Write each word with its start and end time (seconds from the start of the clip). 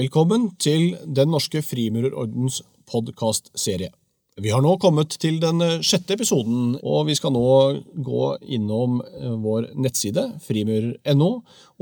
Velkommen 0.00 0.46
til 0.56 0.94
Den 1.04 1.28
norske 1.34 1.60
frimurerordens 1.66 2.60
podkastserie. 2.88 3.90
Vi 4.40 4.52
har 4.54 4.62
nå 4.64 4.70
kommet 4.80 5.12
til 5.20 5.36
den 5.42 5.60
sjette 5.84 6.14
episoden, 6.14 6.78
og 6.80 7.10
vi 7.10 7.16
skal 7.18 7.34
nå 7.34 7.42
gå 8.06 8.30
innom 8.56 9.02
eh, 9.02 9.34
vår 9.42 9.66
nettside 9.76 10.24
frimurer.no, 10.46 11.30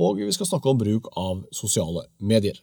og 0.02 0.19
vi 0.19 0.33
skal 0.34 0.48
snakke 0.51 0.73
om 0.73 0.80
bruk 0.80 1.07
av 1.15 1.45
sosiale 1.55 2.09
medier. 2.19 2.59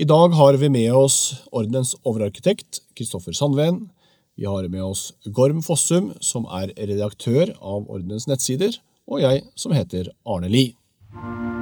I 0.00 0.06
dag 0.08 0.32
har 0.38 0.56
vi 0.62 0.70
med 0.72 0.96
oss 0.96 1.18
ordenens 1.52 1.92
overarkitekt 2.00 2.80
Kristoffer 2.96 3.36
Sandven. 3.36 3.90
Vi 4.38 4.48
har 4.48 4.70
med 4.70 4.86
oss 4.86 5.10
Gorm 5.26 5.60
Fossum, 5.66 6.14
som 6.24 6.48
er 6.48 6.72
redaktør 6.78 7.52
av 7.60 7.84
ordenens 7.84 8.30
nettsider, 8.30 8.80
og 9.10 9.26
jeg, 9.26 9.44
som 9.60 9.76
heter 9.76 10.14
Arne 10.24 10.48
Lie. 10.48 11.52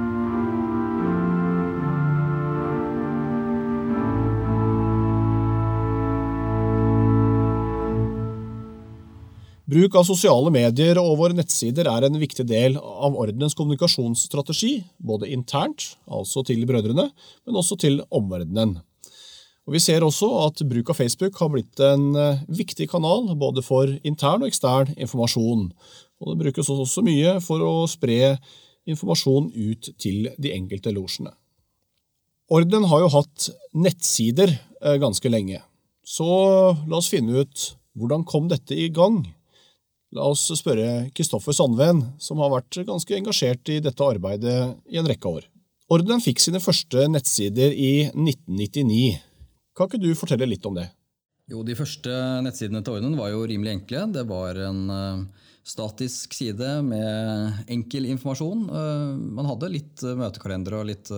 Bruk 9.63 9.93
av 9.95 10.03
sosiale 10.03 10.51
medier 10.51 10.97
og 10.99 11.13
våre 11.21 11.35
nettsider 11.37 11.87
er 11.87 12.03
en 12.03 12.17
viktig 12.19 12.43
del 12.49 12.73
av 12.75 13.15
ordenens 13.15 13.53
kommunikasjonsstrategi, 13.55 14.81
både 14.99 15.29
internt, 15.31 15.93
altså 16.03 16.41
til 16.43 16.65
brødrene, 16.67 17.05
men 17.47 17.59
også 17.59 17.77
til 17.79 18.01
omverdenen. 18.11 18.81
Og 19.63 19.77
Vi 19.77 19.79
ser 19.79 20.03
også 20.03 20.27
at 20.43 20.59
bruk 20.67 20.89
av 20.91 20.97
Facebook 20.99 21.37
har 21.39 21.47
blitt 21.53 21.79
en 21.79 22.09
eh, 22.19 22.41
viktig 22.51 22.89
kanal 22.91 23.29
både 23.39 23.63
for 23.63 23.87
intern 24.03 24.43
og 24.43 24.49
ekstern 24.49 24.91
informasjon. 24.97 25.69
Og 26.19 26.33
Det 26.33 26.41
brukes 26.41 26.69
også 26.69 27.03
mye 27.07 27.37
for 27.39 27.63
å 27.63 27.87
spre 27.87 28.35
informasjon 28.83 29.47
ut 29.55 29.93
til 29.95 30.27
de 30.35 30.51
enkelte 30.51 30.91
losjene. 30.91 31.31
Ordenen 32.51 32.89
har 32.91 33.05
jo 33.05 33.13
hatt 33.15 33.47
nettsider 33.71 34.51
eh, 34.51 34.99
ganske 34.99 35.31
lenge, 35.31 35.63
så 36.03 36.27
la 36.83 36.99
oss 36.99 37.07
finne 37.07 37.45
ut 37.45 37.69
hvordan 37.95 38.27
kom 38.27 38.51
dette 38.51 38.75
i 38.75 38.89
gang? 38.91 39.21
La 40.13 40.27
oss 40.29 40.45
spørre 40.59 41.09
Kristoffer 41.17 41.55
Sandven, 41.57 42.03
som 42.21 42.41
har 42.43 42.51
vært 42.53 42.77
ganske 42.85 43.15
engasjert 43.17 43.69
i 43.73 43.79
dette 43.81 44.05
arbeidet 44.05 44.57
i 44.85 44.99
en 45.01 45.07
rekke 45.09 45.29
år. 45.39 45.47
Ordenen 45.93 46.21
fikk 46.21 46.41
sine 46.41 46.61
første 46.61 47.07
nettsider 47.09 47.73
i 47.73 48.09
1999. 48.11 49.15
Kan 49.73 49.89
ikke 49.89 50.01
du 50.03 50.11
fortelle 50.17 50.47
litt 50.49 50.65
om 50.69 50.77
det? 50.77 50.85
Jo, 51.49 51.63
De 51.65 51.75
første 51.75 52.13
nettsidene 52.45 52.83
til 52.85 52.99
Ordenen 52.99 53.17
var 53.19 53.33
jo 53.33 53.41
rimelig 53.49 53.73
enkle. 53.73 54.05
Det 54.13 54.23
var 54.29 54.59
en 54.69 54.83
uh, 54.93 55.42
statisk 55.63 56.33
side 56.35 56.69
med 56.85 57.69
enkel 57.71 58.09
informasjon. 58.11 58.65
Uh, 58.67 59.13
man 59.39 59.47
hadde 59.47 59.71
litt 59.71 60.03
møtekalendere 60.03 60.23
møtekalender 60.23 60.79
og 60.79 60.89
litt 60.89 61.13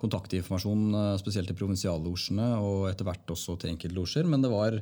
kontaktinformasjon, 0.00 1.16
spesielt 1.20 1.50
til 1.50 1.58
provinsiallosjene 1.58 2.46
og 2.64 2.86
etter 2.88 3.04
hvert 3.04 3.32
også 3.34 3.58
til 3.60 3.74
enkeltlosjer. 3.74 4.24
Men 4.26 4.42
det 4.42 4.50
var 4.52 4.78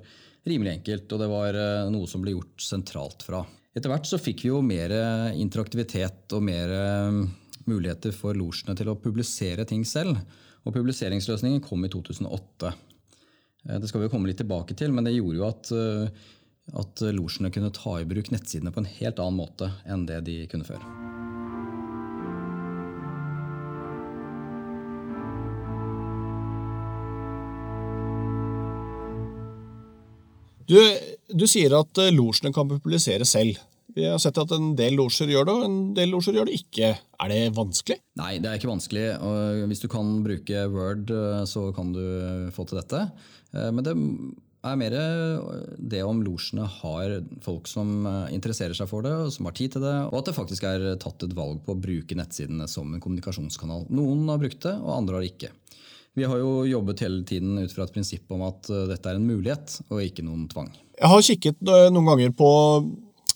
rimelig 0.48 0.78
enkelt, 0.78 1.12
og 1.12 1.22
det 1.22 1.28
var 1.30 1.58
eh, 1.58 1.90
noe 1.92 2.08
som 2.10 2.24
ble 2.24 2.34
gjort 2.36 2.64
sentralt 2.64 3.24
fra. 3.26 3.42
Etter 3.76 3.92
hvert 3.92 4.08
så 4.08 4.18
fikk 4.20 4.44
vi 4.44 4.52
jo 4.52 4.62
mer 4.64 4.94
interaktivitet 5.36 6.34
og 6.36 6.44
mer 6.44 6.74
eh, 6.74 7.22
muligheter 7.68 8.14
for 8.16 8.36
losjene 8.38 8.76
til 8.78 8.90
å 8.92 8.98
publisere 9.00 9.66
ting 9.68 9.84
selv. 9.88 10.18
Og 10.66 10.74
publiseringsløsningen 10.74 11.62
kom 11.64 11.84
i 11.86 11.92
2008. 11.92 12.72
Eh, 13.68 13.78
det 13.78 13.90
skal 13.90 14.04
vi 14.04 14.10
komme 14.12 14.30
litt 14.30 14.40
tilbake 14.42 14.76
til, 14.78 14.94
men 14.94 15.06
det 15.06 15.16
gjorde 15.16 15.40
jo 15.40 15.48
at, 15.48 15.72
at 16.76 17.04
losjene 17.14 17.52
kunne 17.54 17.72
ta 17.72 17.98
i 18.00 18.08
bruk 18.08 18.32
nettsidene 18.34 18.72
på 18.74 18.82
en 18.82 18.90
helt 18.98 19.22
annen 19.22 19.40
måte 19.40 19.70
enn 19.88 20.04
det 20.08 20.20
de 20.28 20.42
kunne 20.50 20.68
før. 20.68 20.82
Du, 30.68 30.76
du 31.32 31.46
sier 31.48 31.72
at 31.78 32.00
eh, 32.02 32.12
losjene 32.12 32.52
kan 32.52 32.68
publisere 32.68 33.24
selv. 33.28 33.56
Vi 33.96 34.04
har 34.04 34.18
sett 34.20 34.36
at 34.38 34.50
en 34.52 34.74
del 34.78 34.98
losjer 34.98 35.30
gjør 35.32 35.46
det, 35.48 35.54
og 35.56 35.64
en 35.64 35.78
del 35.96 36.12
losjer 36.12 36.36
gjør 36.36 36.50
det 36.50 36.58
ikke. 36.60 36.90
Er 37.24 37.32
det 37.32 37.38
vanskelig? 37.56 37.96
Nei, 38.20 38.34
det 38.42 38.50
er 38.50 38.60
ikke 38.60 38.70
vanskelig. 38.70 39.06
Hvis 39.70 39.80
du 39.82 39.88
kan 39.90 40.10
bruke 40.26 40.66
Word, 40.70 41.08
eh, 41.08 41.40
så 41.48 41.70
kan 41.76 41.94
du 41.96 42.04
få 42.54 42.68
til 42.68 42.82
dette. 42.82 43.00
Eh, 43.56 43.70
men 43.72 43.86
det 43.86 43.96
er 44.66 44.78
mer 44.80 44.94
det 45.78 46.00
om 46.02 46.18
losjene 46.24 46.64
har 46.80 47.12
folk 47.44 47.68
som 47.70 48.06
interesserer 48.34 48.74
seg 48.74 48.88
for 48.90 49.06
det, 49.06 49.12
og 49.14 49.30
som 49.34 49.46
har 49.46 49.54
tid 49.54 49.76
til 49.76 49.84
det, 49.86 49.94
og 50.08 50.16
at 50.18 50.30
det 50.30 50.34
faktisk 50.36 50.66
er 50.66 50.88
tatt 50.98 51.22
et 51.26 51.36
valg 51.36 51.60
på 51.62 51.76
å 51.76 51.78
bruke 51.78 52.18
nettsidene 52.18 52.66
som 52.70 52.90
en 52.90 53.02
kommunikasjonskanal. 53.02 53.86
Noen 53.94 54.26
har 54.32 54.42
brukt 54.42 54.60
det, 54.66 54.74
og 54.82 54.96
andre 54.96 55.20
har 55.20 55.28
ikke. 55.28 55.52
Vi 56.18 56.26
har 56.26 56.40
jo 56.40 56.64
jobbet 56.66 57.04
hele 57.04 57.24
tiden 57.26 57.58
ut 57.60 57.72
fra 57.74 57.86
et 57.86 57.92
prinsipp 57.94 58.30
om 58.34 58.42
at 58.48 58.70
eh, 58.72 58.86
dette 58.90 59.10
er 59.10 59.18
en 59.18 59.28
mulighet 59.28 59.76
og 59.88 60.02
ikke 60.02 60.24
noen 60.26 60.48
tvang. 60.50 60.72
Jeg 60.98 61.12
har 61.12 61.26
kikket 61.28 61.60
eh, 61.62 61.90
noen 61.94 62.10
ganger 62.10 62.34
på 62.38 62.48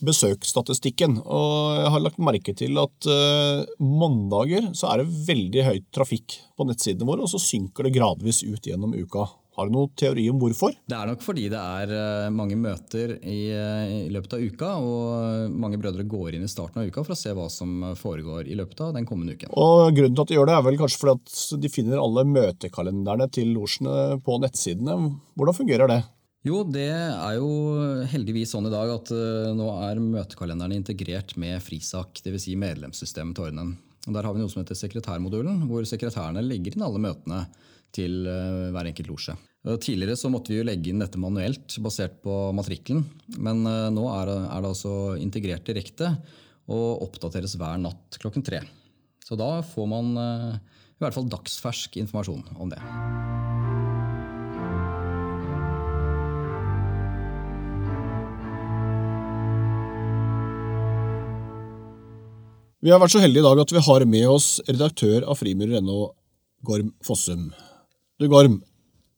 besøksstatistikken, 0.02 1.20
og 1.22 1.76
jeg 1.78 1.90
har 1.94 2.02
lagt 2.02 2.18
merke 2.18 2.50
til 2.58 2.74
at 2.82 3.06
uh, 3.06 3.62
mandager 3.78 4.64
så 4.74 4.88
er 4.90 4.98
det 4.98 5.20
veldig 5.28 5.66
høy 5.68 5.76
trafikk 5.94 6.40
på 6.58 6.66
nettsidene 6.66 7.06
våre, 7.06 7.22
og 7.22 7.30
så 7.30 7.38
synker 7.38 7.86
det 7.86 7.92
gradvis 7.94 8.40
ut 8.42 8.66
gjennom 8.66 8.96
uka. 8.98 9.28
Har 9.52 9.68
du 9.68 9.74
noen 9.74 9.90
teori 10.00 10.24
om 10.32 10.38
hvorfor? 10.40 10.72
Det 10.88 10.96
er 10.96 11.08
nok 11.10 11.20
fordi 11.24 11.44
det 11.52 11.60
er 11.60 11.90
eh, 11.92 12.28
mange 12.32 12.56
møter 12.56 13.18
i, 13.20 13.40
eh, 13.52 13.90
i, 14.06 14.12
løpet 14.12 14.38
av 14.38 14.44
uka. 14.46 14.70
Og 14.80 15.52
mange 15.52 15.80
brødre 15.80 16.06
går 16.08 16.38
inn 16.38 16.46
i 16.46 16.50
starten 16.50 16.80
av 16.80 16.88
uka 16.88 17.04
for 17.04 17.12
å 17.12 17.18
se 17.20 17.34
hva 17.36 17.48
som 17.52 17.84
foregår 17.98 18.48
i 18.48 18.56
løpet 18.56 18.80
av 18.86 18.94
den 18.96 19.08
kommende 19.08 19.36
uken. 19.36 19.52
Og 19.52 19.92
Grunnen 19.92 20.16
til 20.16 20.24
at 20.24 20.32
de 20.32 20.38
gjør 20.38 20.48
det, 20.48 20.56
er 20.56 20.66
vel 20.68 20.80
kanskje 20.80 21.02
fordi 21.02 21.16
at 21.18 21.60
de 21.66 21.72
finner 21.72 22.00
alle 22.00 22.24
møtekalenderne 22.30 23.28
til 23.36 23.52
losjene 23.52 24.18
på 24.24 24.38
nettsidene. 24.40 24.96
Hvordan 25.36 25.58
fungerer 25.60 25.92
det? 25.92 26.00
Jo, 26.48 26.64
det 26.66 26.88
er 26.90 27.36
jo 27.36 27.50
heldigvis 28.10 28.56
sånn 28.56 28.66
i 28.66 28.72
dag 28.72 28.88
at 28.90 29.12
nå 29.54 29.68
er 29.84 30.00
møtekalenderne 30.02 30.74
integrert 30.80 31.36
med 31.38 31.60
Frisak, 31.62 32.24
dvs. 32.24 32.48
Si 32.48 32.56
medlemssystemet 32.58 33.36
til 33.36 33.50
ordenen. 33.50 33.76
Og 34.08 34.16
der 34.16 34.26
har 34.26 34.34
vi 34.34 34.42
noe 34.42 34.50
som 34.50 34.64
heter 34.64 34.80
sekretærmodulen, 34.80 35.60
hvor 35.68 35.84
sekretærene 35.86 36.42
legger 36.42 36.74
inn 36.74 36.82
alle 36.88 37.04
møtene 37.04 37.44
til 37.94 38.26
eh, 38.28 38.68
hver 38.74 38.90
enkelt 38.90 39.10
losje. 39.12 39.36
Tidligere 39.62 40.18
så 40.18 40.26
måtte 40.32 40.50
vi 40.50 40.58
jo 40.58 40.66
legge 40.66 40.90
inn 40.90 41.02
dette 41.02 41.20
manuelt 41.22 41.76
basert 41.84 42.16
på 42.24 42.34
matrikkelen. 42.56 43.04
Men 43.38 43.62
eh, 43.68 43.90
nå 43.94 44.08
er 44.10 44.30
det, 44.30 44.38
er 44.48 44.64
det 44.64 44.72
altså 44.72 44.94
integrert 45.22 45.68
direkte 45.68 46.16
og 46.72 47.04
oppdateres 47.06 47.54
hver 47.58 47.78
natt 47.78 48.18
klokken 48.22 48.42
tre. 48.46 48.62
Så 49.22 49.38
da 49.38 49.60
får 49.66 49.86
man 49.90 50.16
eh, 50.18 50.48
i 50.98 51.04
hvert 51.04 51.14
fall 51.14 51.30
dagsfersk 51.30 52.00
informasjon 52.02 52.42
om 52.58 52.74
det. 52.74 52.82
Vi 62.82 62.90
har 62.90 62.98
vært 62.98 63.14
så 63.14 63.20
heldige 63.22 63.44
i 63.44 63.46
dag 63.46 63.60
at 63.62 63.72
vi 63.72 63.82
har 63.86 64.04
med 64.10 64.24
oss 64.26 64.56
redaktør 64.66 65.22
av 65.30 65.38
frimurer.no, 65.38 66.08
Gorm 66.66 66.90
Fossum. 67.06 67.52
Du 68.20 68.28
Gorm, 68.28 68.60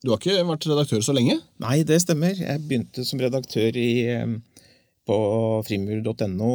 du 0.05 0.13
har 0.13 0.21
ikke 0.21 0.45
vært 0.47 0.67
redaktør 0.69 1.03
så 1.05 1.15
lenge? 1.17 1.39
Nei, 1.63 1.79
det 1.87 2.03
stemmer. 2.03 2.37
Jeg 2.37 2.63
begynte 2.69 3.05
som 3.09 3.21
redaktør 3.23 3.77
i, 3.81 3.91
på 5.09 5.17
frimur.no 5.65 6.53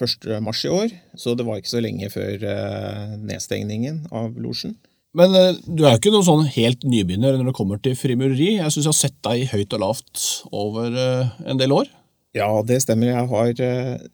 1.3 0.00 0.66
i 0.66 0.72
år. 0.72 0.94
Så 1.18 1.34
det 1.34 1.46
var 1.46 1.60
ikke 1.60 1.72
så 1.72 1.82
lenge 1.82 2.08
før 2.12 2.46
uh, 2.46 3.16
nedstengningen 3.20 4.06
av 4.14 4.38
losjen. 4.40 4.76
Men 5.18 5.34
uh, 5.36 5.50
du 5.66 5.84
er 5.84 5.96
jo 5.96 6.00
ikke 6.00 6.14
noen 6.14 6.28
sånn 6.28 6.46
helt 6.54 6.86
nybegynner 6.88 7.36
når 7.36 7.50
det 7.50 7.56
kommer 7.58 7.82
til 7.82 7.98
frimureri. 7.98 8.54
Jeg 8.56 8.72
syns 8.72 8.86
jeg 8.86 8.92
har 8.92 9.00
sett 9.00 9.18
deg 9.26 9.44
høyt 9.52 9.76
og 9.76 9.84
lavt 9.84 10.24
over 10.64 10.96
uh, 10.96 11.34
en 11.44 11.60
del 11.60 11.74
år. 11.76 11.90
Ja, 12.38 12.48
det 12.64 12.80
stemmer. 12.86 13.12
Jeg 13.12 13.28
har, 13.28 14.06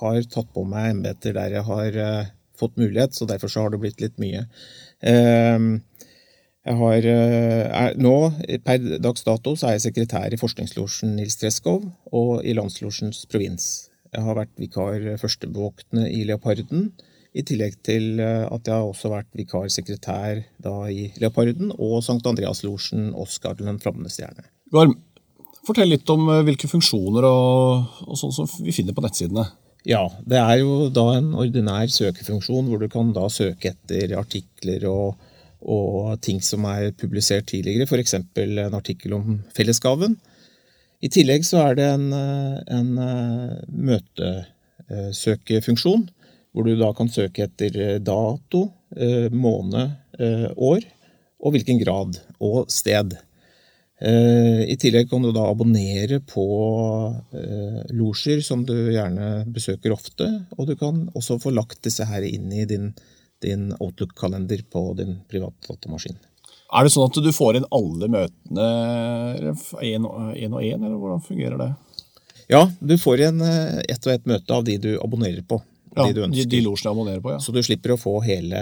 har 0.00 0.22
tatt 0.32 0.54
på 0.54 0.64
meg 0.64 0.94
embeter 0.94 1.36
der 1.36 1.58
jeg 1.58 1.66
har 1.66 1.98
fått 2.56 2.78
mulighet, 2.80 3.12
så 3.12 3.28
derfor 3.28 3.52
så 3.52 3.66
har 3.66 3.74
det 3.74 3.82
blitt 3.82 4.00
litt 4.00 4.16
mye. 4.22 4.46
Uh, 5.04 5.76
har, 6.74 7.06
eh, 7.06 7.66
er, 7.70 7.96
nå, 8.02 8.14
Per 8.66 8.86
dags 8.98 9.22
dato 9.26 9.54
så 9.54 9.68
er 9.68 9.76
jeg 9.76 9.86
sekretær 9.88 10.34
i 10.34 10.40
forskningslosjen 10.40 11.14
Nils 11.14 11.38
Treskov 11.38 11.84
og 12.12 12.42
i 12.42 12.54
landslosjens 12.58 13.24
provins. 13.30 13.90
Jeg 14.10 14.24
har 14.26 14.38
vært 14.38 14.54
vikar 14.58 15.04
førstebevoktende 15.20 16.08
i 16.10 16.24
Leoparden, 16.26 16.90
i 17.36 17.44
tillegg 17.44 17.76
til 17.84 18.20
eh, 18.22 18.46
at 18.48 18.66
jeg 18.66 18.74
har 18.74 18.86
også 18.88 19.12
vært 19.12 19.28
vikarsekretær 19.36 20.40
i 20.90 21.10
Leoparden 21.20 21.74
og 21.76 22.00
Sankt 22.04 22.26
Andreaslosjen 22.26 23.12
Oskar 23.14 23.58
den 23.60 23.78
flammende 23.82 24.10
stjerne. 24.10 24.48
Gorm, 24.72 24.96
fortell 25.66 25.92
litt 25.92 26.08
om 26.10 26.26
eh, 26.32 26.42
hvilke 26.48 26.70
funksjoner 26.70 27.28
og, 27.28 28.02
og 28.08 28.18
sånn 28.18 28.34
som 28.34 28.50
vi 28.64 28.74
finner 28.74 28.96
på 28.96 29.04
nettsidene. 29.04 29.46
Ja, 29.86 30.02
det 30.26 30.40
er 30.40 30.64
jo 30.64 30.88
da 30.90 31.12
en 31.14 31.30
ordinær 31.38 31.86
søkefunksjon 31.92 32.66
hvor 32.66 32.80
du 32.82 32.88
kan 32.90 33.12
da 33.14 33.28
søke 33.30 33.70
etter 33.70 34.16
artikler 34.18 34.88
og 34.90 35.25
og 35.66 36.20
ting 36.22 36.38
som 36.44 36.64
er 36.70 36.92
publisert 36.98 37.46
tidligere, 37.50 37.86
f.eks. 37.88 38.14
en 38.14 38.74
artikkel 38.78 39.12
om 39.18 39.24
fellesgaven. 39.56 40.12
I 41.02 41.08
tillegg 41.12 41.42
så 41.44 41.56
er 41.66 41.72
det 41.76 41.88
en, 41.92 42.12
en 42.14 42.98
eh, 43.02 43.56
møtesøkefunksjon, 43.90 46.02
hvor 46.56 46.64
du 46.64 46.72
da 46.80 46.88
kan 46.96 47.08
søke 47.12 47.42
etter 47.44 47.98
dato, 48.00 48.72
eh, 48.96 49.28
måned, 49.34 49.90
eh, 50.18 50.48
år, 50.56 50.80
og 51.44 51.52
hvilken 51.52 51.78
grad 51.82 52.16
og 52.40 52.70
sted. 52.72 53.26
Eh, 53.96 54.62
I 54.68 54.76
tillegg 54.80 55.08
kan 55.08 55.24
du 55.24 55.30
da 55.32 55.46
abonnere 55.48 56.18
på 56.28 56.44
eh, 57.32 57.78
losjer 57.96 58.42
som 58.44 58.64
du 58.68 58.74
gjerne 58.92 59.46
besøker 59.52 59.94
ofte, 59.94 60.28
og 60.56 60.68
du 60.68 60.74
kan 60.76 61.06
også 61.16 61.38
få 61.40 61.54
lagt 61.56 61.80
disse 61.86 62.04
her 62.08 62.26
inn 62.28 62.52
i 62.52 62.66
din, 62.68 62.90
din 63.44 63.68
Outlook-kalender 63.80 64.62
på 64.72 64.88
din 64.98 65.18
private 65.30 65.68
datamaskin. 65.68 66.16
Er 66.74 66.86
det 66.86 66.92
sånn 66.94 67.06
at 67.06 67.18
du 67.22 67.30
får 67.34 67.58
inn 67.60 67.68
alle 67.74 68.08
møtene 68.10 68.68
én 69.86 70.06
og 70.06 70.32
én, 70.36 70.80
eller 70.80 70.96
hvordan 70.98 71.22
fungerer 71.22 71.60
det? 71.60 71.70
Ja, 72.50 72.64
du 72.80 72.94
får 72.98 73.22
igjen 73.22 73.42
ett 73.42 74.06
og 74.06 74.12
ett 74.12 74.26
møte 74.26 74.54
av 74.54 74.66
de 74.66 74.76
du 74.82 74.90
abonnerer 75.02 75.42
på. 75.46 75.60
Ja, 75.96 76.06
de, 76.06 76.12
du 76.12 76.24
ønsker. 76.26 76.50
de, 76.50 76.60
de 76.60 76.88
abonnerer 76.90 77.22
på, 77.24 77.32
ja. 77.34 77.40
Så 77.42 77.54
du 77.54 77.62
slipper 77.64 77.94
å 77.94 78.00
få 78.00 78.18
hele, 78.26 78.60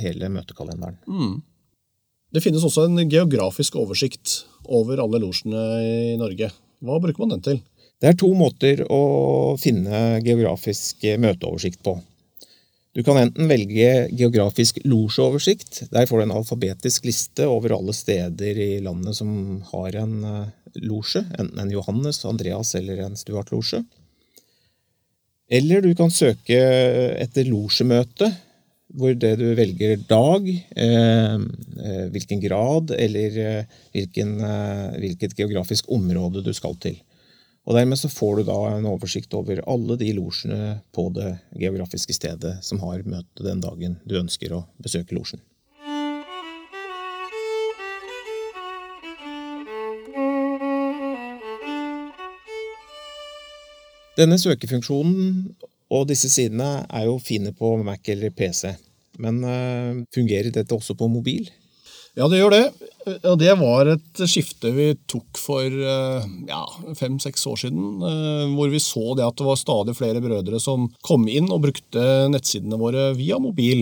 hele 0.00 0.30
møtekalenderen. 0.32 0.98
Mm. 1.08 1.38
Det 2.30 2.42
finnes 2.44 2.64
også 2.66 2.86
en 2.86 3.04
geografisk 3.10 3.76
oversikt 3.80 4.44
over 4.70 5.02
alle 5.02 5.20
losjene 5.22 5.62
i 5.82 6.18
Norge. 6.20 6.50
Hva 6.80 7.00
bruker 7.02 7.24
man 7.24 7.36
den 7.36 7.44
til? 7.46 7.60
Det 8.00 8.12
er 8.12 8.16
to 8.16 8.30
måter 8.32 8.84
å 8.88 9.00
finne 9.60 10.20
geografisk 10.24 11.04
møteoversikt 11.20 11.82
på. 11.84 11.98
Du 12.90 13.04
kan 13.06 13.20
enten 13.20 13.46
velge 13.46 14.08
geografisk 14.18 14.80
losjeoversikt. 14.82 15.84
Der 15.92 16.08
får 16.10 16.18
du 16.18 16.24
en 16.24 16.34
alfabetisk 16.40 17.06
liste 17.06 17.46
over 17.46 17.76
alle 17.76 17.94
steder 17.94 18.58
i 18.58 18.80
landet 18.82 19.14
som 19.20 19.30
har 19.70 19.98
en 20.00 20.16
eh, 20.26 20.48
losje. 20.82 21.22
Enten 21.38 21.62
en 21.62 21.70
Johannes, 21.70 22.24
Andreas 22.26 22.74
eller 22.74 23.04
en 23.04 23.14
Stuart-losje. 23.18 23.84
Eller 25.50 25.82
du 25.82 25.92
kan 25.98 26.10
søke 26.14 26.58
etter 27.22 27.46
losjemøte 27.46 28.30
hvor 28.98 29.14
det 29.14 29.36
du 29.38 29.46
velger 29.54 30.00
dag, 30.10 30.48
eh, 30.50 31.34
eh, 31.38 32.06
hvilken 32.10 32.42
grad 32.42 32.90
eller 32.98 33.38
hvilken, 33.94 34.34
hvilket 34.98 35.38
geografisk 35.38 35.86
område 35.94 36.42
du 36.42 36.50
skal 36.54 36.74
til. 36.82 36.98
Og 37.68 37.76
Dermed 37.76 37.98
så 38.00 38.08
får 38.08 38.40
du 38.40 38.48
da 38.48 38.56
en 38.72 38.88
oversikt 38.88 39.34
over 39.36 39.60
alle 39.68 39.96
de 40.00 40.08
losjene 40.16 40.78
på 40.96 41.10
det 41.12 41.28
geografiske 41.60 42.16
stedet 42.16 42.56
som 42.64 42.80
har 42.80 43.04
møte 43.04 43.44
den 43.44 43.60
dagen 43.60 43.98
du 44.08 44.16
ønsker 44.20 44.54
å 44.56 44.64
besøke 44.80 45.14
losjen. 45.14 45.42
Denne 54.18 54.36
søkefunksjonen 54.40 55.52
og 55.90 56.08
disse 56.10 56.28
sidene 56.32 56.84
er 56.88 57.06
jo 57.08 57.20
fine 57.22 57.52
på 57.56 57.76
Mac 57.84 58.08
eller 58.12 58.32
PC. 58.36 58.72
Men 59.20 59.40
uh, 59.44 60.00
fungerer 60.14 60.52
dette 60.54 60.76
også 60.76 60.96
på 60.98 61.08
mobil? 61.12 61.48
Ja, 62.18 62.26
det 62.26 62.40
gjør 62.40 62.50
det. 62.54 62.64
Og 63.30 63.36
det 63.40 63.52
var 63.60 63.86
et 63.92 64.20
skifte 64.28 64.70
vi 64.74 64.88
tok 65.10 65.38
for 65.40 65.64
uh, 65.64 66.24
ja, 66.48 66.64
fem-seks 66.98 67.46
år 67.48 67.56
siden. 67.62 67.84
Uh, 68.02 68.46
hvor 68.56 68.68
vi 68.72 68.80
så 68.82 69.14
det 69.18 69.26
at 69.26 69.38
det 69.38 69.46
var 69.46 69.56
stadig 69.60 69.94
flere 69.98 70.22
brødre 70.24 70.58
som 70.62 70.88
kom 71.06 71.22
inn 71.30 71.48
og 71.50 71.62
brukte 71.68 72.02
nettsidene 72.32 72.78
våre 72.80 73.02
via 73.18 73.36
mobil. 73.42 73.80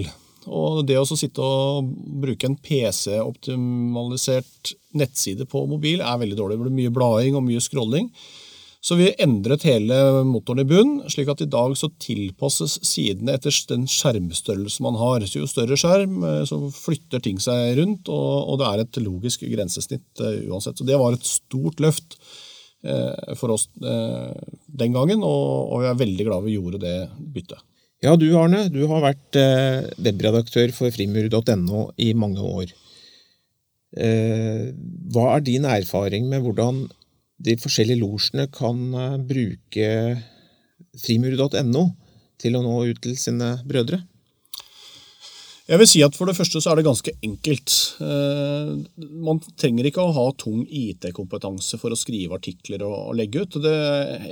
Og 0.49 0.87
det 0.89 0.99
å 1.01 1.05
sitte 1.09 1.41
og 1.45 1.85
bruke 2.23 2.47
en 2.49 2.57
PC-optimalisert 2.65 4.75
nettside 4.97 5.45
på 5.49 5.67
mobil 5.69 6.01
er 6.01 6.21
veldig 6.21 6.37
dårlig. 6.39 6.57
Det 6.57 6.65
blir 6.67 6.79
mye 6.83 6.95
blading 6.95 7.35
og 7.37 7.45
mye 7.49 7.61
scrolling. 7.65 8.07
Så 8.88 8.96
vi 8.96 9.11
endret 9.20 9.67
hele 9.69 9.96
motoren 10.25 10.62
i 10.62 10.69
bunn, 10.69 10.93
slik 11.12 11.29
at 11.29 11.43
i 11.44 11.50
dag 11.50 11.75
så 11.76 11.90
tilpasses 12.00 12.79
sidene 12.88 13.35
etter 13.37 13.52
den 13.69 13.85
skjermstørrelse 13.90 14.85
man 14.87 14.96
har. 14.96 15.26
Så 15.29 15.43
Jo 15.43 15.49
større 15.50 15.76
skjerm, 15.76 16.23
eh, 16.25 16.44
så 16.49 16.56
flytter 16.73 17.20
ting 17.20 17.37
seg 17.43 17.76
rundt, 17.76 18.08
og, 18.08 18.56
det 18.58 18.69
er 18.69 18.85
et 18.87 19.00
logisk 19.05 19.44
grensesnitt 19.44 20.23
uh, 20.25 20.40
uansett. 20.49 20.81
Så 20.81 20.88
det 20.88 20.96
var 20.96 21.12
et 21.12 21.29
stort 21.29 21.82
løft 21.85 22.17
uh, 22.88 23.35
for 23.37 23.52
oss 23.58 23.69
den 23.79 24.96
gangen, 24.96 25.20
og, 25.20 25.76
vi 25.82 25.91
er 25.91 26.02
veldig 26.06 26.29
glad 26.31 26.46
vi 26.46 26.56
gjorde 26.56 26.81
det 26.87 26.96
byttet. 27.19 27.61
Ja, 28.00 28.14
du 28.17 28.29
Arne, 28.38 28.69
du 28.73 28.84
har 28.88 29.02
vært 29.02 29.37
webredaktør 29.99 30.70
for 30.73 30.94
frimur.no 30.94 31.88
i 31.99 32.12
mange 32.14 32.41
år. 32.41 32.70
Hva 33.91 35.25
er 35.32 35.43
din 35.43 35.67
erfaring 35.67 36.29
med 36.31 36.44
hvordan 36.44 36.84
de 37.38 37.56
forskjellige 37.61 38.02
losjene 38.02 38.49
kan 38.55 38.85
eh, 38.99 39.17
bruke 39.31 39.88
frimur.no 40.99 41.88
til 42.38 42.55
å 42.58 42.62
nå 42.62 42.79
ut 42.90 43.02
til 43.02 43.19
sine 43.19 43.56
brødre? 43.67 44.02
Jeg 45.69 45.76
vil 45.82 45.88
si 45.90 46.00
at 46.00 46.14
For 46.17 46.25
det 46.25 46.37
første 46.38 46.62
så 46.64 46.70
er 46.73 46.79
det 46.79 46.87
ganske 46.87 47.12
enkelt. 47.26 47.73
Eh, 48.00 48.70
man 49.20 49.40
trenger 49.61 49.90
ikke 49.90 50.00
å 50.00 50.14
ha 50.17 50.25
tung 50.40 50.62
IT-kompetanse 50.64 51.76
for 51.81 51.93
å 51.93 51.99
skrive 51.99 52.38
artikler 52.38 52.87
og 52.87 53.12
legge 53.19 53.44
ut. 53.44 53.58
Det 53.61 53.75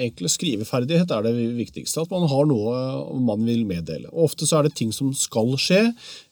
Enkle 0.06 0.30
skriveferdighet 0.32 1.12
er 1.12 1.26
det 1.26 1.34
viktigste. 1.58 2.06
At 2.06 2.14
man 2.14 2.24
har 2.32 2.48
noe 2.48 3.20
man 3.20 3.44
vil 3.44 3.66
meddele. 3.68 4.08
Og 4.14 4.30
Ofte 4.30 4.48
så 4.48 4.62
er 4.62 4.66
det 4.66 4.78
ting 4.80 4.94
som 4.96 5.12
skal 5.12 5.52
skje, 5.60 5.82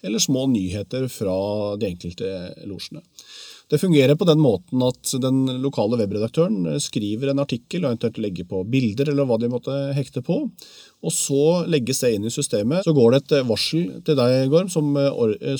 eller 0.02 0.24
små 0.24 0.46
nyheter 0.48 1.04
fra 1.12 1.36
de 1.76 1.92
enkelte 1.92 2.32
losjene. 2.64 3.04
Det 3.70 3.80
fungerer 3.80 4.16
på 4.20 4.26
den 4.28 4.42
måten 4.44 4.82
at 4.84 5.14
den 5.22 5.46
lokale 5.62 5.96
webredaktøren 5.96 6.66
skriver 6.82 7.32
en 7.32 7.40
artikkel 7.40 7.84
og 7.84 7.94
eventuelt 7.94 8.20
legger 8.20 8.48
på 8.50 8.60
bilder 8.68 9.08
eller 9.10 9.28
hva 9.28 9.38
de 9.40 9.48
måtte 9.52 9.76
hekte 9.96 10.20
på. 10.24 10.42
Og 11.04 11.12
så 11.12 11.44
legges 11.68 12.00
det 12.00 12.14
inn 12.16 12.28
i 12.28 12.32
systemet. 12.32 12.84
Så 12.86 12.94
går 12.96 13.14
det 13.14 13.22
et 13.22 13.48
varsel 13.48 13.88
til 14.06 14.18
deg, 14.18 14.48
Gorm, 14.52 14.70
som, 14.72 14.90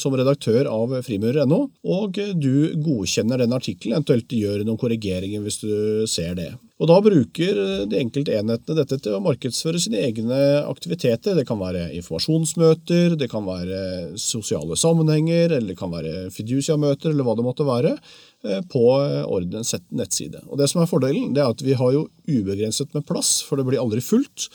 som 0.00 0.17
redaktør 0.17 0.70
av 0.70 0.96
frimurer.no, 1.05 1.61
og 1.85 2.20
du 2.41 2.73
godkjenner 2.81 3.44
den 3.44 3.56
artikkelen, 3.56 3.99
eventuelt 3.99 4.32
gjør 4.32 4.64
noen 4.64 4.81
korrigeringer 4.81 5.44
hvis 5.44 5.61
du 5.62 5.75
ser 6.11 6.38
det. 6.38 6.55
Og 6.82 6.88
Da 6.91 6.96
bruker 7.00 7.58
de 7.87 7.99
enkelte 8.00 8.35
enhetene 8.35 8.76
dette 8.81 8.99
til 8.99 9.14
å 9.14 9.23
markedsføre 9.23 9.79
sine 9.81 10.00
egne 10.02 10.38
aktiviteter. 10.67 11.37
Det 11.38 11.46
kan 11.46 11.61
være 11.61 11.87
informasjonsmøter, 12.00 13.14
det 13.20 13.29
kan 13.31 13.46
være 13.46 13.79
sosiale 14.20 14.76
sammenhenger, 14.79 15.55
eller 15.55 15.70
det 15.70 15.79
kan 15.79 15.94
være 15.94 16.29
fiducia-møter, 16.35 17.12
eller 17.12 17.26
hva 17.26 17.37
det 17.38 17.46
måtte 17.46 17.69
være, 17.69 17.94
eh, 18.44 18.61
på 18.69 18.85
ordenens 18.91 19.74
nettside. 19.91 20.43
Og 20.48 20.58
Det 20.58 20.69
som 20.69 20.82
er 20.82 20.91
fordelen, 20.91 21.32
det 21.32 21.44
er 21.44 21.55
at 21.55 21.63
vi 21.63 21.79
har 21.79 21.93
jo 21.93 22.08
ubegrenset 22.27 22.93
med 22.93 23.06
plass, 23.06 23.41
for 23.43 23.56
det 23.56 23.67
blir 23.67 23.79
aldri 23.79 24.03
fullt. 24.03 24.51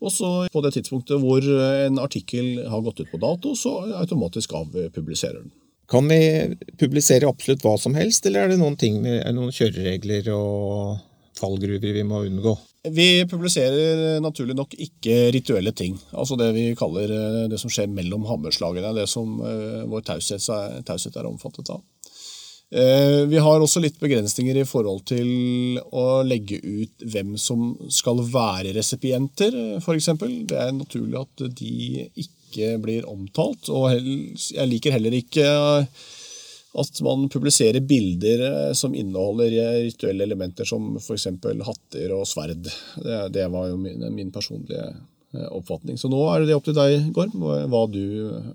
Og 0.00 0.12
så 0.14 0.30
på 0.52 0.62
det 0.64 0.72
tidspunktet 0.78 1.20
hvor 1.20 1.44
en 1.44 2.00
artikkel 2.00 2.62
har 2.72 2.84
gått 2.86 3.02
ut 3.02 3.10
på 3.12 3.20
dato, 3.20 3.52
så 3.58 3.74
automatisk 4.00 4.54
avpubliserer 4.56 5.42
den. 5.42 5.52
Kan 5.90 6.06
vi 6.08 6.56
publisere 6.78 7.28
absolutt 7.28 7.64
hva 7.66 7.74
som 7.80 7.96
helst, 7.98 8.26
eller 8.26 8.46
er 8.46 8.52
det 8.52 8.60
noen, 8.60 8.78
ting, 8.78 9.02
er 9.04 9.32
noen 9.34 9.50
kjøreregler 9.52 10.30
og 10.36 11.00
fallgruver 11.40 11.96
vi 11.96 12.04
må 12.06 12.22
unngå? 12.28 12.54
Vi 12.94 13.26
publiserer 13.28 14.22
naturlig 14.24 14.54
nok 14.56 14.72
ikke 14.78 15.16
rituelle 15.34 15.72
ting. 15.76 15.98
Altså 16.16 16.38
det 16.40 16.48
vi 16.56 16.70
kaller 16.78 17.12
eh, 17.12 17.48
det 17.52 17.58
som 17.60 17.72
skjer 17.72 17.90
mellom 17.92 18.24
hammerslagene. 18.28 18.94
Det 18.96 19.04
som 19.10 19.34
uh, 19.42 19.82
vår 19.90 20.06
taushet 20.08 21.18
er 21.18 21.28
omfattet 21.28 21.74
av. 21.74 21.82
Uh, 22.70 23.26
vi 23.26 23.38
har 23.42 23.58
også 23.58 23.80
litt 23.82 23.98
begrensninger 23.98 24.60
i 24.60 24.66
forhold 24.68 25.02
til 25.10 25.80
å 25.90 26.22
legge 26.22 26.60
ut 26.62 27.02
hvem 27.02 27.34
som 27.40 27.72
skal 27.90 28.22
være 28.22 28.76
resipienter, 28.76 29.56
f.eks. 29.80 30.12
Det 30.46 30.54
er 30.54 30.76
naturlig 30.76 31.18
at 31.18 31.44
de 31.58 32.06
ikke 32.22 32.76
blir 32.82 33.08
omtalt. 33.10 33.72
Og 33.74 33.90
jeg 33.96 34.70
liker 34.70 34.94
heller 34.94 35.18
ikke 35.18 35.48
at 36.78 37.00
man 37.02 37.26
publiserer 37.28 37.82
bilder 37.82 38.44
eh, 38.46 38.72
som 38.78 38.94
inneholder 38.94 39.50
rituelle 39.88 40.22
elementer 40.24 40.68
som 40.68 40.92
f.eks. 41.00 41.26
hatter 41.66 42.14
og 42.14 42.28
sverd. 42.30 42.70
Det, 43.34 43.46
var 43.50 43.72
jo 43.72 43.80
min, 43.80 44.06
min, 44.14 44.30
personlige 44.30 44.84
eh, 44.86 45.48
oppfatning. 45.50 45.98
Så 45.98 46.10
nå 46.12 46.22
er 46.30 46.46
det 46.46 46.54
opp 46.54 46.70
til 46.70 46.78
deg, 46.78 47.10
Gorm, 47.16 47.34
hva 47.42 47.84
du 47.90 48.04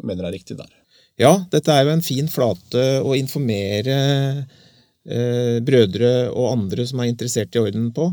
mener 0.08 0.30
er 0.30 0.38
riktig 0.38 0.56
der. 0.62 0.72
Ja, 1.22 1.38
dette 1.52 1.72
er 1.72 1.86
jo 1.86 1.94
en 1.96 2.04
fin 2.04 2.28
flate 2.28 2.84
å 3.00 3.16
informere 3.16 3.96
eh, 5.08 5.62
brødre 5.64 6.12
og 6.34 6.50
andre 6.52 6.88
som 6.90 7.00
er 7.00 7.12
interessert 7.12 7.56
i 7.56 7.62
orden 7.62 7.88
på. 7.96 8.10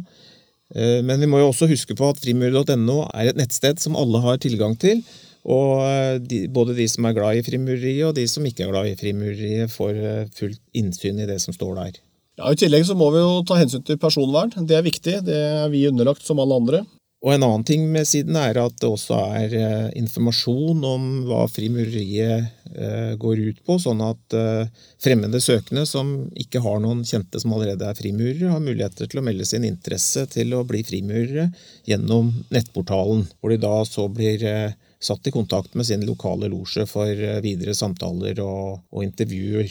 Eh, 0.75 1.01
men 1.03 1.21
vi 1.21 1.29
må 1.31 1.43
jo 1.43 1.51
også 1.51 1.69
huske 1.71 1.97
på 1.99 2.13
at 2.13 2.23
frimur.no 2.23 3.03
er 3.11 3.33
et 3.33 3.41
nettsted 3.41 3.83
som 3.83 3.99
alle 3.99 4.23
har 4.23 4.39
tilgang 4.43 4.79
til. 4.79 5.03
Og 5.43 5.83
eh, 5.83 6.17
de, 6.23 6.45
både 6.55 6.77
de 6.79 6.87
som 6.91 7.09
er 7.09 7.17
glad 7.17 7.41
i 7.41 7.45
frimureriet, 7.47 8.07
og 8.07 8.17
de 8.17 8.29
som 8.31 8.47
ikke 8.47 8.69
er 8.69 8.73
glad 8.73 8.93
i 8.93 8.97
frimureriet, 8.99 9.75
får 9.75 9.99
eh, 9.99 10.25
fullt 10.39 10.63
innsyn 10.79 11.19
i 11.19 11.29
det 11.29 11.41
som 11.43 11.57
står 11.57 11.75
der. 11.81 12.01
Ja, 12.39 12.49
I 12.49 12.59
tillegg 12.59 12.87
så 12.89 12.95
må 12.97 13.11
vi 13.13 13.21
jo 13.21 13.43
ta 13.47 13.59
hensyn 13.59 13.83
til 13.85 13.99
personvern. 14.01 14.55
Det 14.69 14.79
er 14.79 14.87
viktig. 14.87 15.19
Det 15.27 15.37
er 15.37 15.67
vi 15.75 15.89
underlagt 15.91 16.25
som 16.25 16.41
alle 16.43 16.63
andre. 16.63 16.85
Og 17.23 17.31
en 17.31 17.45
annen 17.47 17.63
ting 17.63 17.85
med 17.87 18.09
siden 18.11 18.35
er 18.35 18.59
at 18.59 18.81
det 18.83 18.89
også 18.89 19.15
er 19.39 19.53
eh, 19.55 19.91
informasjon 20.01 20.81
om 20.83 21.05
hva 21.29 21.45
frimureriet 21.47 22.49
eh, 22.75 23.13
går 23.23 23.43
ut 23.47 23.61
på, 23.63 23.77
sånn 23.79 24.03
at 24.03 24.35
eh, 24.35 24.65
fremmede 25.03 25.39
søkende 25.43 25.85
som 25.87 26.11
ikke 26.35 26.65
har 26.65 26.81
noen 26.83 27.05
kjente 27.07 27.39
som 27.39 27.55
allerede 27.55 27.87
er 27.87 27.99
frimurere, 27.99 28.51
har 28.51 28.65
muligheter 28.65 29.07
til 29.07 29.23
å 29.23 29.27
melde 29.29 29.47
sin 29.47 29.63
interesse 29.69 30.27
til 30.35 30.51
å 30.59 30.65
bli 30.67 30.83
frimurere 30.89 31.53
gjennom 31.87 32.33
nettportalen, 32.51 33.29
hvor 33.39 33.55
de 33.55 33.61
da 33.63 33.77
så 33.87 34.09
blir 34.11 34.43
eh, 34.43 34.75
satt 35.03 35.31
i 35.31 35.35
kontakt 35.35 35.79
med 35.79 35.87
sin 35.87 36.03
lokale 36.07 36.51
losje 36.51 36.89
for 36.91 37.07
eh, 37.07 37.39
videre 37.47 37.79
samtaler 37.79 38.43
og, 38.43 38.83
og 38.91 39.07
intervjuer. 39.07 39.71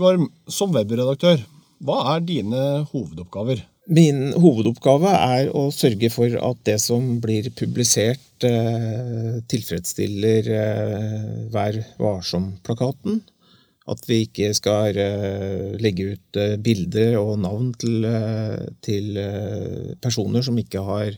Gorm, 0.00 0.28
som 0.48 0.74
webredaktør, 0.74 1.40
hva 1.84 2.02
er 2.14 2.22
dine 2.24 2.62
hovedoppgaver? 2.90 3.64
Min 3.86 4.32
hovedoppgave 4.34 5.12
er 5.14 5.52
å 5.54 5.68
sørge 5.70 6.08
for 6.10 6.32
at 6.42 6.58
det 6.66 6.80
som 6.82 7.20
blir 7.22 7.46
publisert, 7.54 8.42
eh, 8.42 9.38
tilfredsstiller 9.46 10.48
eh, 10.50 11.28
Vær 11.54 11.78
varsom-plakaten. 12.02 13.20
At 13.86 14.02
vi 14.10 14.24
ikke 14.24 14.50
skal 14.58 14.98
eh, 14.98 15.76
legge 15.78 16.16
ut 16.16 16.40
bilder 16.66 17.14
og 17.20 17.36
navn 17.44 17.70
til, 17.78 18.08
til 18.82 19.22
personer 20.02 20.42
som 20.42 20.58
ikke 20.58 20.82
har, 20.82 21.14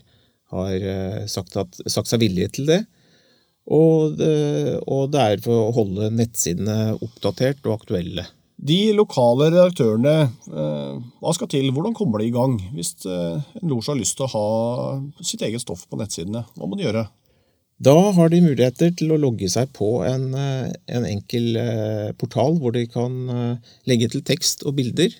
har 0.53 1.25
sagt, 1.25 1.57
at, 1.57 1.81
sagt, 1.87 2.11
seg 2.11 2.21
villige 2.21 2.53
til 2.59 2.69
det. 2.69 2.83
Og, 3.65 4.17
det. 4.17 4.77
og 4.85 5.09
det 5.13 5.25
er 5.25 5.41
for 5.41 5.69
å 5.69 5.73
holde 5.73 6.13
nettsidene 6.13 6.99
oppdatert 7.01 7.65
og 7.65 7.81
aktuelle. 7.81 8.29
De 8.59 8.91
lokale 8.91 9.47
redaktørene, 9.53 10.15
eh, 10.51 10.95
hva 11.23 11.31
skal 11.35 11.47
til? 11.51 11.69
Hvordan 11.71 11.95
kommer 11.95 12.19
de 12.19 12.27
i 12.27 12.33
gang? 12.35 12.57
Hvis 12.75 12.91
eh, 13.07 13.39
en 13.61 13.71
losj 13.71 13.93
har 13.93 13.99
lyst 14.01 14.17
til 14.19 14.27
å 14.27 14.33
ha 14.33 15.23
sitt 15.23 15.45
eget 15.47 15.63
stoff 15.63 15.85
på 15.87 15.99
nettsidene, 15.99 16.43
hva 16.57 16.67
må 16.67 16.75
de 16.75 16.83
gjøre? 16.83 17.05
Da 17.79 17.95
har 18.17 18.33
de 18.33 18.41
muligheter 18.43 18.91
til 18.99 19.13
å 19.15 19.21
logge 19.21 19.47
seg 19.47 19.71
på 19.71 20.01
en, 20.03 20.33
eh, 20.35 20.73
en 20.91 21.07
enkel 21.07 21.55
portal 22.19 22.59
hvor 22.59 22.75
de 22.75 22.83
kan 22.91 23.15
legge 23.87 24.11
til 24.11 24.25
tekst 24.27 24.67
og 24.67 24.75
bilder, 24.81 25.15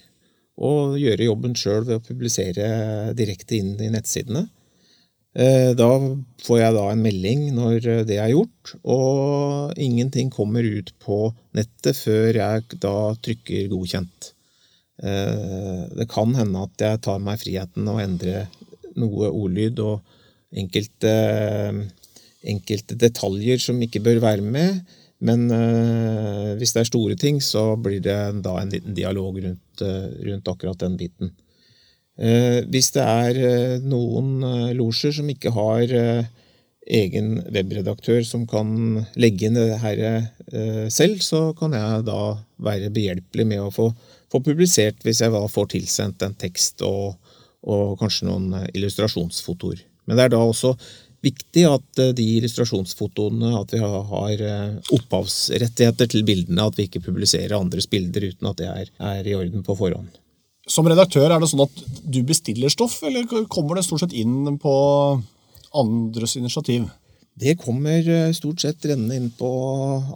og 0.60 1.00
gjøre 1.00 1.29
jobben 1.29 1.55
sjøl 1.55 1.86
ved 1.88 2.01
å 2.01 2.03
publisere 2.03 2.65
direkte 3.15 3.62
inn 3.62 3.77
i 3.79 3.88
nettsidene. 3.93 4.50
Eh, 5.38 5.76
da 5.78 5.88
får 6.42 6.58
jeg 6.58 6.74
da 6.74 6.84
en 6.90 7.02
melding 7.06 7.42
når 7.54 7.86
eh, 7.86 8.06
det 8.08 8.18
er 8.18 8.32
gjort, 8.34 8.74
og 8.82 9.78
ingenting 9.78 10.32
kommer 10.34 10.66
ut 10.66 10.90
på 11.04 11.30
nettet 11.58 11.98
før 12.00 12.40
jeg 12.40 12.80
da 12.82 12.96
trykker 13.22 13.68
'godkjent'. 13.70 14.32
Eh, 15.06 15.84
det 16.00 16.08
kan 16.10 16.34
hende 16.36 16.64
at 16.66 16.82
jeg 16.82 17.02
tar 17.06 17.22
meg 17.22 17.42
friheten 17.44 17.88
å 17.88 18.00
endre 18.02 18.48
noe 18.98 19.30
ordlyd 19.30 19.78
og 19.86 20.02
enkelte, 20.50 21.14
enkelte 22.42 22.98
detaljer 22.98 23.62
som 23.62 23.78
ikke 23.86 24.02
bør 24.02 24.24
være 24.26 24.42
med. 24.42 24.82
Men 25.22 25.52
hvis 26.58 26.72
det 26.74 26.80
er 26.82 26.88
store 26.88 27.16
ting, 27.20 27.38
så 27.44 27.76
blir 27.78 28.00
det 28.02 28.18
da 28.42 28.56
en 28.58 28.72
liten 28.72 28.96
dialog 28.96 29.36
rundt, 29.44 29.84
rundt 29.84 30.48
akkurat 30.48 30.80
den 30.80 30.96
biten. 30.98 31.32
Eh, 32.20 32.66
hvis 32.68 32.92
det 32.92 33.04
er 33.06 33.38
eh, 33.48 33.74
noen 33.80 34.44
eh, 34.44 34.76
losjer 34.76 35.14
som 35.16 35.30
ikke 35.32 35.54
har 35.56 35.94
egen 36.90 37.36
webredaktør 37.54 38.24
som 38.28 38.44
kan 38.50 38.72
legge 39.20 39.48
inn 39.48 39.56
det 39.56 39.78
her 39.80 40.00
selv, 40.90 41.20
så 41.22 41.52
kan 41.54 41.76
jeg 41.78 42.06
da 42.08 42.22
være 42.66 42.90
behjelpelig 42.90 43.46
med 43.46 43.62
å 43.62 43.70
få, 43.70 43.92
få 44.34 44.42
publisert 44.42 45.06
hvis 45.06 45.22
jeg 45.22 45.36
da 45.36 45.44
får 45.46 45.68
tilsendt 45.76 46.26
en 46.26 46.34
tekst 46.34 46.82
og, 46.88 47.20
og, 47.62 47.94
kanskje 48.00 48.26
noen 48.32 48.72
illustrasjonsfotoer. 48.74 49.84
Men 50.10 50.18
det 50.18 50.26
er 50.26 50.34
da 50.34 50.40
også 50.42 50.74
viktig 51.22 51.68
at 51.70 52.02
de 52.18 52.26
illustrasjonsfotoene 52.40 53.54
at 53.60 53.76
vi 53.76 53.84
har 53.86 54.42
opphavsrettigheter 54.98 56.10
til 56.10 56.26
bildene, 56.26 56.66
at 56.66 56.80
vi 56.80 56.90
ikke 56.90 57.06
publiserer 57.06 57.60
andres 57.60 57.86
bilder 57.92 58.32
uten 58.32 58.50
at 58.50 58.64
det 58.64 58.72
er, 58.72 58.92
er 59.12 59.30
i 59.30 59.38
orden 59.38 59.62
på 59.68 59.78
forhånd. 59.78 60.10
Som 60.70 60.86
redaktør, 60.86 61.32
er 61.34 61.42
det 61.42 61.50
sånn 61.50 61.66
at 61.66 61.84
du 62.06 62.22
bestiller 62.28 62.70
stoff, 62.70 63.00
eller 63.08 63.26
kommer 63.50 63.80
det 63.80 63.88
stort 63.88 64.04
sett 64.04 64.14
inn 64.18 64.46
på 64.62 64.74
andres 65.78 66.36
initiativ? 66.38 66.86
Det 67.40 67.56
kommer 67.62 68.04
eh, 68.04 68.32
stort 68.36 68.62
sett 68.62 68.86
rennende 68.86 69.18
inn 69.18 69.30
på 69.34 69.50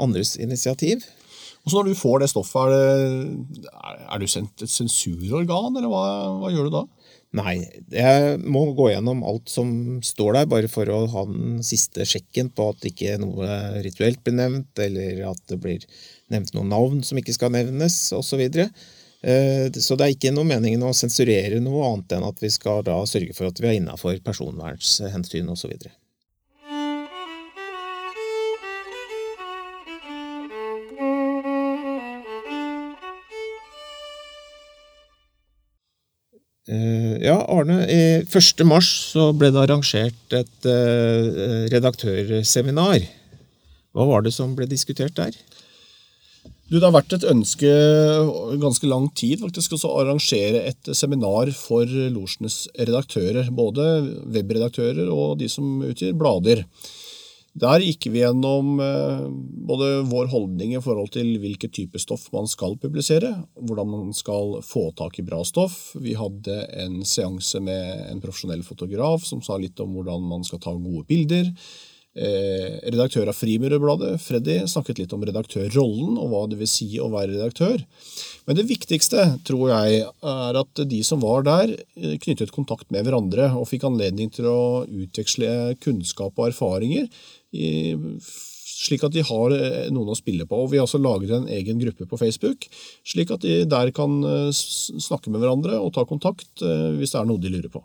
andres 0.03 0.35
initiativ. 0.37 1.05
Og 1.63 1.71
så 1.71 1.79
Når 1.79 1.89
du 1.89 1.95
får 1.95 2.19
det 2.19 2.29
stoffet, 2.33 2.73
er, 2.75 3.13
det, 3.63 3.71
er 4.11 4.19
du 4.19 4.27
sendt 4.27 4.65
et 4.65 4.71
sensurorgan, 4.71 5.77
eller 5.79 5.89
hva, 5.89 6.05
hva, 6.41 6.51
gjør 6.51 6.67
du 6.67 6.75
da? 6.75 6.83
Nei, 7.39 7.55
jeg 7.89 8.41
må 8.43 8.65
gå 8.77 8.91
gjennom 8.91 9.23
alt 9.25 9.49
som 9.49 9.71
står 10.05 10.35
der, 10.37 10.49
bare 10.51 10.69
for 10.69 10.91
å 10.91 11.05
ha 11.15 11.23
den 11.29 11.63
siste 11.65 12.05
sjekken 12.05 12.51
på 12.53 12.67
at 12.75 12.83
ikke 12.91 13.15
noe 13.23 13.47
rituelt 13.85 14.19
blir 14.21 14.37
nevnt, 14.37 14.69
eller 14.83 15.23
at 15.31 15.39
det 15.49 15.57
blir 15.63 15.87
nevnt 16.33 16.51
noen 16.53 16.69
navn 16.75 16.99
som 17.07 17.17
ikke 17.17 17.33
skal 17.33 17.55
nevnes, 17.55 17.95
osv. 18.13 18.43
Og, 18.43 18.59
så 18.59 18.67
det 19.23 20.05
er 20.05 20.11
ikke 20.11 20.33
noe 20.35 20.47
meningen 20.47 20.83
å 20.83 20.93
sensurere 20.95 21.61
noe 21.63 21.87
annet 21.87 22.17
enn 22.17 22.27
at 22.27 22.43
vi 22.43 22.51
skal 22.51 22.83
da 22.83 22.99
sørge 23.07 23.35
for 23.37 23.47
at 23.47 23.61
vi 23.61 23.69
er 23.69 23.77
innafor 23.79 24.19
personvernshensyn 24.25 25.51
osv. 25.53 25.77
Eh, 36.73 37.17
ja, 37.23 37.35
Arne. 37.51 37.83
1. 38.23 38.63
mars 38.67 38.87
så 39.11 39.31
ble 39.35 39.51
det 39.51 39.59
arrangert 39.65 40.35
et 40.35 40.67
eh, 40.69 41.65
redaktørseminar. 41.73 43.03
Hva 43.93 44.07
var 44.09 44.23
det 44.25 44.31
som 44.33 44.55
ble 44.57 44.67
diskutert 44.69 45.15
der? 45.19 45.35
Du, 46.71 46.79
det 46.79 46.85
har 46.87 46.95
vært 46.95 47.13
et 47.17 47.25
ønske 47.27 47.69
ganske 48.61 48.87
lang 48.87 49.09
tid 49.17 49.43
faktisk, 49.43 49.75
å 49.75 49.97
arrangere 49.99 50.63
et 50.71 50.93
seminar 50.95 51.51
for 51.57 51.85
losjenes 51.85 52.63
redaktører. 52.79 53.51
Både 53.53 53.87
webredaktører 54.33 55.11
og 55.11 55.39
de 55.41 55.49
som 55.51 55.83
utgir 55.85 56.15
blader. 56.17 56.63
Der 57.53 57.83
gikk 57.85 58.07
vi 58.09 58.23
gjennom 58.23 58.79
eh, 58.81 59.25
både 59.69 59.89
vår 60.09 60.31
holdning 60.31 60.71
i 60.73 60.81
forhold 60.81 61.11
til 61.13 61.35
hvilke 61.37 61.69
type 61.69 61.99
stoff 62.01 62.25
man 62.33 62.49
skal 62.49 62.79
publisere, 62.81 63.29
hvordan 63.61 63.91
man 63.91 64.15
skal 64.17 64.57
få 64.65 64.87
tak 64.97 65.19
i 65.21 65.25
bra 65.27 65.43
stoff. 65.45 65.91
Vi 66.01 66.15
hadde 66.17 66.63
en 66.81 67.03
seanse 67.05 67.61
med 67.61 68.07
en 68.07 68.23
profesjonell 68.23 68.65
fotograf 68.65 69.27
som 69.29 69.43
sa 69.45 69.59
litt 69.61 69.77
om 69.85 69.93
hvordan 69.93 70.25
man 70.31 70.47
skal 70.47 70.63
ta 70.63 70.73
gode 70.73 71.05
bilder. 71.11 71.53
Eh, 72.13 72.75
redaktør 72.93 73.25
av 73.31 73.33
Frimurabladet, 73.33 74.19
Freddy, 74.21 74.59
snakket 74.69 74.99
litt 75.01 75.13
om 75.15 75.23
redaktørrollen 75.25 76.19
og 76.21 76.27
hva 76.29 76.41
det 76.51 76.59
vil 76.59 76.69
si 76.69 76.85
å 77.01 77.07
være 77.09 77.31
redaktør. 77.31 77.81
Men 78.45 78.59
det 78.59 78.67
viktigste, 78.69 79.25
tror 79.47 79.71
jeg, 79.71 80.03
er 80.05 80.59
at 80.61 80.83
de 80.91 80.99
som 81.01 81.23
var 81.23 81.41
der, 81.47 81.73
eh, 81.97 82.19
knyttet 82.21 82.53
kontakt 82.53 82.91
med 82.91 83.07
hverandre 83.07 83.49
og 83.57 83.65
fikk 83.65 83.87
anledning 83.89 84.29
til 84.29 84.45
å 84.45 84.85
utveksle 84.85 85.73
kunnskap 85.81 86.37
og 86.37 86.51
erfaringer, 86.51 87.09
slik 87.53 89.03
at 89.03 89.13
de 89.13 89.23
har 89.25 89.49
eh, 89.57 89.89
noen 89.89 90.13
å 90.13 90.17
spille 90.17 90.45
på. 90.45 90.53
Og 90.53 90.69
Vi 90.69 90.77
har 90.77 90.85
også 90.85 91.01
laget 91.01 91.33
en 91.33 91.49
egen 91.49 91.81
gruppe 91.81 92.05
på 92.05 92.19
Facebook, 92.19 92.69
slik 93.03 93.31
at 93.31 93.41
de 93.41 93.65
der 93.65 93.89
kan 93.89 94.21
snakke 94.53 95.33
med 95.33 95.41
hverandre 95.41 95.81
og 95.81 95.93
ta 95.93 96.05
kontakt 96.05 96.61
hvis 96.61 97.09
det 97.09 97.19
er 97.19 97.25
noe 97.25 97.41
de 97.41 97.49
lurer 97.49 97.73
på. 97.73 97.81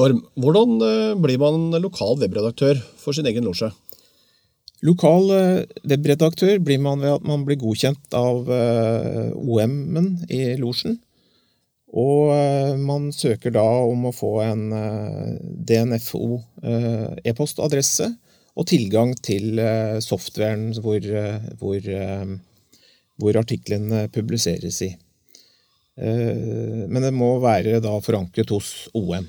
Gorm, 0.00 0.22
hvordan 0.40 0.80
eh, 0.80 1.14
blir 1.20 1.40
man 1.40 1.74
lokal 1.82 2.16
webredaktør 2.22 2.78
for 3.00 3.16
sin 3.16 3.28
egen 3.28 3.44
losje? 3.44 3.68
Lokal 4.86 5.28
eh, 5.36 5.64
webredaktør 5.92 6.56
blir 6.64 6.80
man 6.80 7.02
ved 7.02 7.18
at 7.18 7.26
man 7.28 7.44
blir 7.44 7.58
godkjent 7.60 8.16
av 8.16 8.48
eh, 8.48 9.28
OM-en 9.36 10.14
i 10.32 10.54
losjen. 10.60 10.96
Og 11.90 12.30
man 12.78 13.08
søker 13.10 13.50
da 13.50 13.64
om 13.82 14.04
å 14.06 14.12
få 14.14 14.28
en 14.44 14.60
DNFO 15.66 16.36
e-postadresse 17.26 18.06
og 18.54 18.68
tilgang 18.70 19.10
til 19.26 19.58
softwaren 19.98 20.68
hvor, 20.84 21.02
hvor, 21.58 21.88
hvor 23.18 23.40
artiklene 23.42 24.04
publiseres 24.14 24.78
i. 24.86 24.92
Men 25.98 27.02
det 27.02 27.10
må 27.10 27.32
være 27.42 27.82
forankret 28.06 28.54
hos 28.54 28.70
OM 28.94 29.26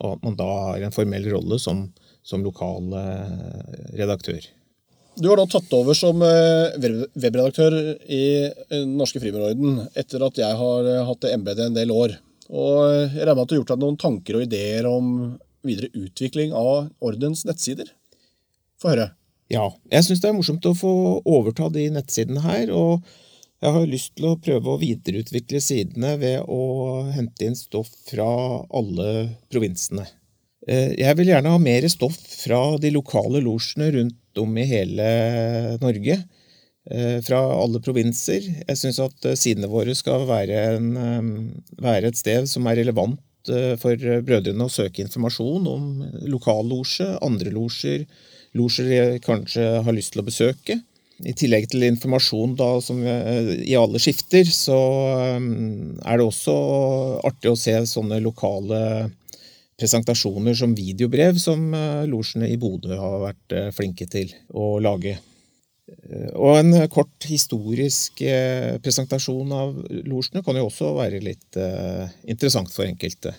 og 0.00 0.16
at 0.16 0.24
man 0.24 0.38
da 0.38 0.48
har 0.48 0.86
en 0.86 0.94
formell 0.94 1.28
rolle 1.32 1.58
som, 1.60 1.84
som 2.26 2.44
lokal 2.44 2.94
eh, 2.96 3.92
redaktør. 4.00 4.40
Du 5.20 5.28
har 5.28 5.40
da 5.40 5.46
tatt 5.50 5.72
over 5.76 5.96
som 5.98 6.22
eh, 6.24 6.78
webredaktør 6.80 7.76
i 8.08 8.24
eh, 8.48 8.82
Norske 8.88 9.20
Frimurorden 9.22 9.84
etter 9.98 10.24
at 10.24 10.40
jeg 10.40 10.58
har 10.60 10.90
hatt 11.08 11.22
det 11.24 11.34
embetet 11.36 11.68
en 11.68 11.76
del 11.76 11.92
år. 11.92 12.16
Og 12.50 12.74
jeg 12.88 13.12
regner 13.20 13.36
med 13.36 13.44
at 13.44 13.50
du 13.50 13.54
har 13.54 13.60
gjort 13.60 13.72
deg 13.74 13.84
noen 13.84 14.00
tanker 14.00 14.38
og 14.38 14.46
ideer 14.48 14.88
om 14.90 15.14
videre 15.66 15.90
utvikling 15.94 16.54
av 16.56 16.88
Ordens 17.04 17.44
nettsider? 17.46 17.92
Få 18.80 18.94
høre. 18.94 19.10
Ja, 19.50 19.66
jeg 19.90 20.06
syns 20.06 20.22
det 20.22 20.30
er 20.30 20.36
morsomt 20.36 20.66
å 20.66 20.76
få 20.78 20.92
overta 21.28 21.68
de 21.74 21.88
nettsidene 21.92 22.42
her. 22.44 22.70
og 22.72 23.04
jeg 23.60 23.74
har 23.76 23.88
lyst 23.88 24.14
til 24.16 24.30
å 24.30 24.38
prøve 24.40 24.72
å 24.72 24.80
videreutvikle 24.80 25.60
sidene 25.60 26.14
ved 26.20 26.48
å 26.48 27.04
hente 27.12 27.44
inn 27.44 27.58
stoff 27.58 27.90
fra 28.08 28.28
alle 28.72 29.10
provinsene. 29.52 30.06
Eh, 30.68 30.96
jeg 31.00 31.16
vil 31.18 31.32
gjerne 31.32 31.52
ha 31.52 31.60
mer 31.60 31.86
stoff 31.92 32.16
fra 32.16 32.60
de 32.80 32.92
lokale 32.94 33.42
losjene 33.44 33.90
rundt 33.96 34.40
om 34.40 34.56
i 34.60 34.66
hele 34.68 35.08
Norge. 35.82 36.16
Eh, 36.90 37.18
fra 37.24 37.40
alle 37.60 37.82
provinser. 37.84 38.46
Jeg 38.64 38.80
syns 38.80 39.00
at 39.04 39.28
eh, 39.28 39.36
sidene 39.36 39.68
våre 39.68 39.92
skal 39.96 40.24
være, 40.28 40.62
en, 40.78 41.50
være, 41.76 42.08
et 42.08 42.20
sted 42.20 42.48
som 42.48 42.68
er 42.68 42.80
relevant 42.80 43.20
for 43.80 43.96
brødrene 43.96 44.66
å 44.66 44.70
søke 44.70 45.00
informasjon 45.00 45.64
om 45.66 45.84
lokallosje, 46.28 47.06
andre 47.24 47.48
losjer, 47.54 48.02
losjer 48.52 48.90
de 48.90 49.22
kanskje 49.24 49.64
har 49.80 49.96
lyst 49.96 50.12
til 50.12 50.20
å 50.20 50.26
besøke. 50.26 50.76
I 51.26 51.34
tillegg 51.36 51.66
til 51.68 51.84
informasjon 51.84 52.54
da, 52.56 52.68
som 52.80 53.02
i 53.04 53.74
alle 53.76 54.00
skifter, 54.00 54.48
så 54.48 54.78
er 55.36 56.16
det 56.16 56.24
også 56.24 56.54
artig 57.28 57.50
å 57.52 57.58
se 57.60 57.74
sånne 57.90 58.22
lokale 58.24 59.10
presentasjoner 59.80 60.56
som 60.56 60.72
videobrev, 60.76 61.36
som 61.40 61.74
losjene 62.08 62.48
i 62.48 62.56
Bodø 62.60 62.96
har 62.96 63.18
vært 63.26 63.56
flinke 63.76 64.08
til 64.08 64.32
å 64.56 64.78
lage. 64.80 65.18
Og 66.38 66.56
en 66.58 66.76
kort 66.92 67.26
historisk 67.28 68.22
eh, 68.22 68.78
presentasjon 68.82 69.52
av 69.54 69.74
losjene 70.06 70.42
kan 70.46 70.56
jo 70.58 70.68
også 70.68 70.92
være 70.96 71.20
litt 71.24 71.58
eh, 71.58 72.10
interessant 72.30 72.70
for 72.72 72.86
enkelte. 72.86 73.34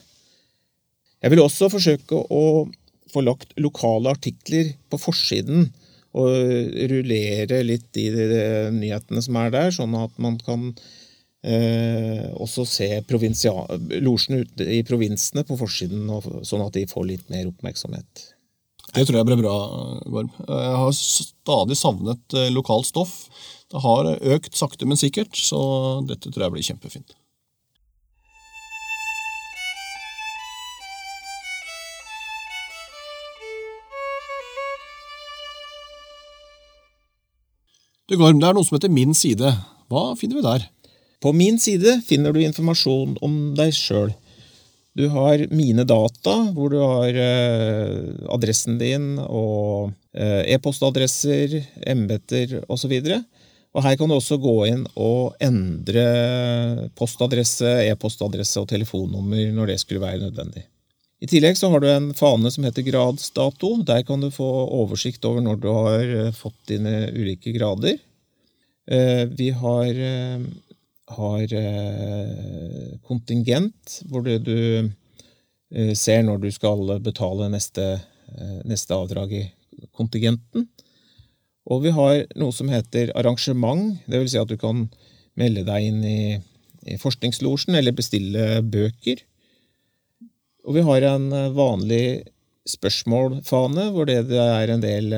Jeg 1.21 1.33
vil 1.33 1.43
også 1.43 1.69
forsøke 1.71 2.17
å 2.17 2.43
få 3.11 3.23
lagt 3.23 3.53
lokale 3.61 4.13
artikler 4.13 4.73
på 4.89 4.99
forsiden 4.99 5.69
og 6.17 6.81
rullere 6.91 7.61
litt 7.63 7.97
i 7.99 8.09
de 8.11 8.41
nyhetene 8.75 9.23
som 9.23 9.37
er 9.39 9.53
der, 9.53 9.71
sånn 9.75 9.95
at 9.95 10.17
man 10.21 10.37
kan 10.43 10.67
eh, 11.47 12.27
også 12.35 12.65
se 12.67 12.89
losjene 14.03 14.43
ute 14.43 14.67
i 14.67 14.81
provinsene 14.87 15.45
på 15.47 15.57
forsiden, 15.59 16.09
sånn 16.47 16.65
at 16.65 16.75
de 16.75 16.87
får 16.89 17.07
litt 17.07 17.31
mer 17.31 17.47
oppmerksomhet. 17.51 18.27
Det 18.91 19.05
tror 19.07 19.21
jeg 19.21 19.29
ble 19.29 19.39
bra, 19.39 19.55
Gorm. 20.11 20.31
Jeg 20.43 20.77
har 20.83 20.93
stadig 20.97 21.77
savnet 21.79 22.35
eh, 22.35 22.51
lokalt 22.51 22.89
stoff. 22.89 23.15
Det 23.71 23.79
har 23.79 24.09
økt 24.35 24.57
sakte, 24.59 24.87
men 24.89 24.99
sikkert, 24.99 25.31
så 25.37 25.61
dette 26.03 26.27
tror 26.27 26.49
jeg 26.49 26.55
blir 26.57 26.67
kjempefint. 26.73 27.15
Du 38.11 38.17
Gorm, 38.19 38.41
det 38.41 38.47
er 38.49 38.55
noe 38.57 38.67
som 38.67 38.75
heter 38.75 38.91
Min 38.91 39.13
side. 39.15 39.47
Hva 39.87 40.01
finner 40.19 40.35
vi 40.35 40.41
der? 40.43 40.63
På 41.23 41.31
min 41.31 41.55
side 41.63 41.93
finner 42.03 42.33
du 42.35 42.41
informasjon 42.43 43.13
om 43.23 43.37
deg 43.55 43.71
sjøl. 43.71 44.11
Du 44.99 45.05
har 45.13 45.45
Mine 45.47 45.85
data, 45.87 46.33
hvor 46.51 46.73
du 46.73 46.75
har 46.81 47.15
eh, 47.15 47.93
adressen 48.35 48.75
din 48.81 49.13
og 49.21 49.93
eh, 50.11 50.43
e-postadresser, 50.57 51.55
embeter 51.87 52.57
osv. 52.67 52.97
Og 53.71 53.87
her 53.87 53.95
kan 53.95 54.11
du 54.11 54.17
også 54.17 54.41
gå 54.43 54.57
inn 54.73 54.83
og 54.99 55.39
endre 55.39 56.03
postadresse, 56.99 57.77
e-postadresse 57.93 58.59
og 58.59 58.67
telefonnummer 58.75 59.55
når 59.55 59.71
det 59.71 59.81
skulle 59.85 60.03
være 60.03 60.25
nødvendig. 60.25 60.67
I 61.21 61.29
tillegg 61.29 61.57
så 61.57 61.69
har 61.69 61.83
du 61.83 61.87
en 61.91 62.11
fane 62.17 62.49
som 62.49 62.65
heter 62.65 62.85
gradsdato. 62.87 63.75
Der 63.85 64.01
kan 64.07 64.23
du 64.23 64.31
få 64.33 64.47
oversikt 64.81 65.25
over 65.29 65.43
når 65.45 65.61
du 65.61 65.69
har 65.69 66.01
eh, 66.01 66.33
fått 66.33 66.57
dine 66.73 67.11
ulike 67.13 67.53
grader. 67.55 67.99
Vi 68.91 69.47
har 69.55 69.99
har 71.15 71.53
eh, 71.53 72.99
kontingent, 73.07 74.01
hvor 74.09 74.23
du 74.25 74.37
eh, 74.39 75.93
ser 75.97 76.23
når 76.25 76.43
du 76.43 76.49
skal 76.53 76.97
betale 77.03 77.49
neste, 77.51 77.87
eh, 78.31 78.59
neste 78.67 78.95
avdrag 78.95 79.33
i 79.35 79.45
kontingenten. 79.95 80.67
Og 81.71 81.83
vi 81.85 81.93
har 81.95 82.23
noe 82.39 82.53
som 82.55 82.71
heter 82.71 83.13
arrangement, 83.17 83.99
dvs. 84.09 84.33
Si 84.33 84.41
at 84.41 84.49
du 84.49 84.57
kan 84.59 84.87
melde 85.39 85.63
deg 85.67 85.87
inn 85.87 86.01
i, 86.03 86.21
i 86.89 86.97
forskningslosjen 86.99 87.77
eller 87.77 87.95
bestille 87.95 88.63
bøker. 88.65 89.21
Og 90.67 90.77
vi 90.77 90.83
har 90.85 91.07
en 91.09 91.29
vanlig 91.55 92.03
spørsmålfane, 92.69 93.87
hvor 93.95 94.05
det 94.09 94.19
er 94.29 94.69
en 94.69 94.83
del 94.83 95.15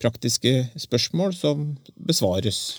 praktiske 0.00 0.70
spørsmål 0.78 1.34
som 1.36 1.72
besvares. 1.94 2.78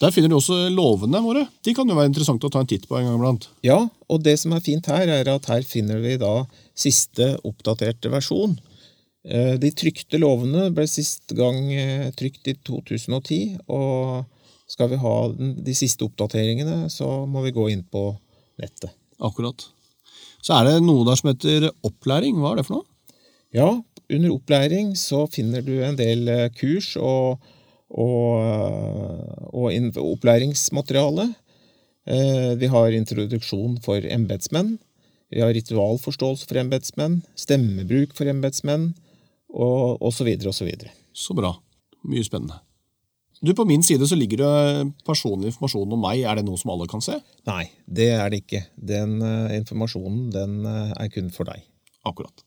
Der 0.00 0.12
finner 0.14 0.32
du 0.32 0.38
også 0.38 0.56
lovene 0.72 1.20
våre. 1.20 1.44
De 1.64 1.74
kan 1.76 1.88
jo 1.88 1.96
være 1.96 2.08
interessante 2.08 2.48
å 2.48 2.52
ta 2.52 2.62
en 2.62 2.68
titt 2.68 2.86
på 2.88 2.96
en 2.96 3.04
gang 3.04 3.18
iblant. 3.18 3.50
Ja, 3.66 3.82
og 4.08 4.22
det 4.24 4.38
som 4.40 4.54
er 4.56 4.64
fint 4.64 4.88
her, 4.88 5.10
er 5.12 5.28
at 5.28 5.48
her 5.50 5.64
finner 5.66 6.00
vi 6.00 6.16
da 6.20 6.46
siste 6.72 7.34
oppdaterte 7.44 8.12
versjon. 8.12 8.56
Eh, 9.28 9.58
de 9.60 9.72
trykte 9.76 10.20
lovene 10.20 10.70
ble 10.72 10.86
sist 10.88 11.34
gang 11.36 11.68
eh, 11.74 12.06
trykt 12.16 12.48
i 12.48 12.56
2010, 12.64 13.58
og 13.68 14.24
skal 14.70 14.88
vi 14.94 15.00
ha 15.02 15.14
de 15.36 15.74
siste 15.76 16.06
oppdateringene, 16.06 16.86
så 16.88 17.26
må 17.28 17.44
vi 17.44 17.52
gå 17.52 17.68
inn 17.74 17.84
på 17.84 18.06
nettet. 18.62 18.96
Akkurat. 19.20 19.66
Så 20.40 20.56
er 20.56 20.66
det 20.66 20.76
noe 20.84 21.04
der 21.08 21.20
som 21.20 21.32
heter 21.32 21.70
opplæring. 21.86 22.40
Hva 22.40 22.54
er 22.54 22.60
det 22.60 22.66
for 22.68 22.80
noe? 22.80 23.16
Ja, 23.54 23.70
under 24.10 24.34
opplæring 24.34 24.92
så 24.98 25.24
finner 25.30 25.64
du 25.66 25.74
en 25.84 25.98
del 25.98 26.28
eh, 26.30 26.46
kurs 26.56 26.94
og 27.00 27.40
og, 27.90 28.38
og 29.50 29.72
opplæringsmateriale. 29.98 31.26
Eh, 32.06 32.52
vi 32.60 32.70
har 32.70 32.94
introduksjon 32.94 33.80
for 33.84 34.06
embetsmenn. 34.06 34.78
Vi 35.30 35.42
har 35.42 35.54
ritualforståelse 35.54 36.48
for 36.50 36.58
embetsmenn, 36.58 37.20
stemmebruk 37.38 38.16
for 38.18 38.30
embetsmenn 38.30 38.94
og 39.50 40.02
osv. 40.02 40.26
osv. 40.38 40.52
Så, 40.52 40.66
videre, 40.66 40.90
så 41.14 41.34
bra. 41.38 41.54
Mye 42.06 42.26
spennende. 42.26 42.58
Du, 43.40 43.54
På 43.54 43.64
min 43.64 43.82
side 43.82 44.06
så 44.06 44.14
ligger 44.14 44.36
det 44.36 44.92
personlig 45.08 45.48
informasjon 45.48 45.96
om 45.96 46.02
meg. 46.04 46.20
Er 46.28 46.36
det 46.36 46.44
noe 46.44 46.60
som 46.60 46.74
alle 46.74 46.84
kan 46.90 47.00
se? 47.00 47.16
Nei, 47.48 47.70
det 47.88 48.10
er 48.12 48.28
det 48.28 48.42
ikke. 48.42 48.66
Den 48.76 49.16
uh, 49.24 49.48
informasjonen 49.56 50.26
den 50.34 50.58
uh, 50.68 50.92
er 51.00 51.08
kun 51.08 51.32
for 51.32 51.48
deg. 51.48 51.64
Akkurat. 52.04 52.44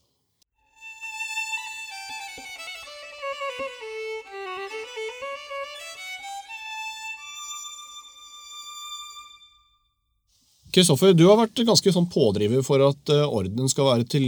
Kristoffer, 10.74 11.18
du 11.18 11.26
har 11.26 11.42
vært 11.42 11.66
ganske 11.66 11.92
sånn 11.94 12.10
pådriver 12.10 12.64
for 12.66 12.82
at 12.82 13.12
eh, 13.14 13.28
ordenen 13.28 13.70
skal 13.70 13.92
være 13.92 14.08
til 14.10 14.24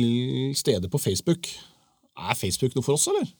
stede 0.54 0.92
på 0.94 1.02
Facebook. 1.02 1.50
Er 2.14 2.38
Facebook 2.38 2.78
noe 2.78 2.86
for 2.86 3.00
oss, 3.00 3.08
eller? 3.10 3.32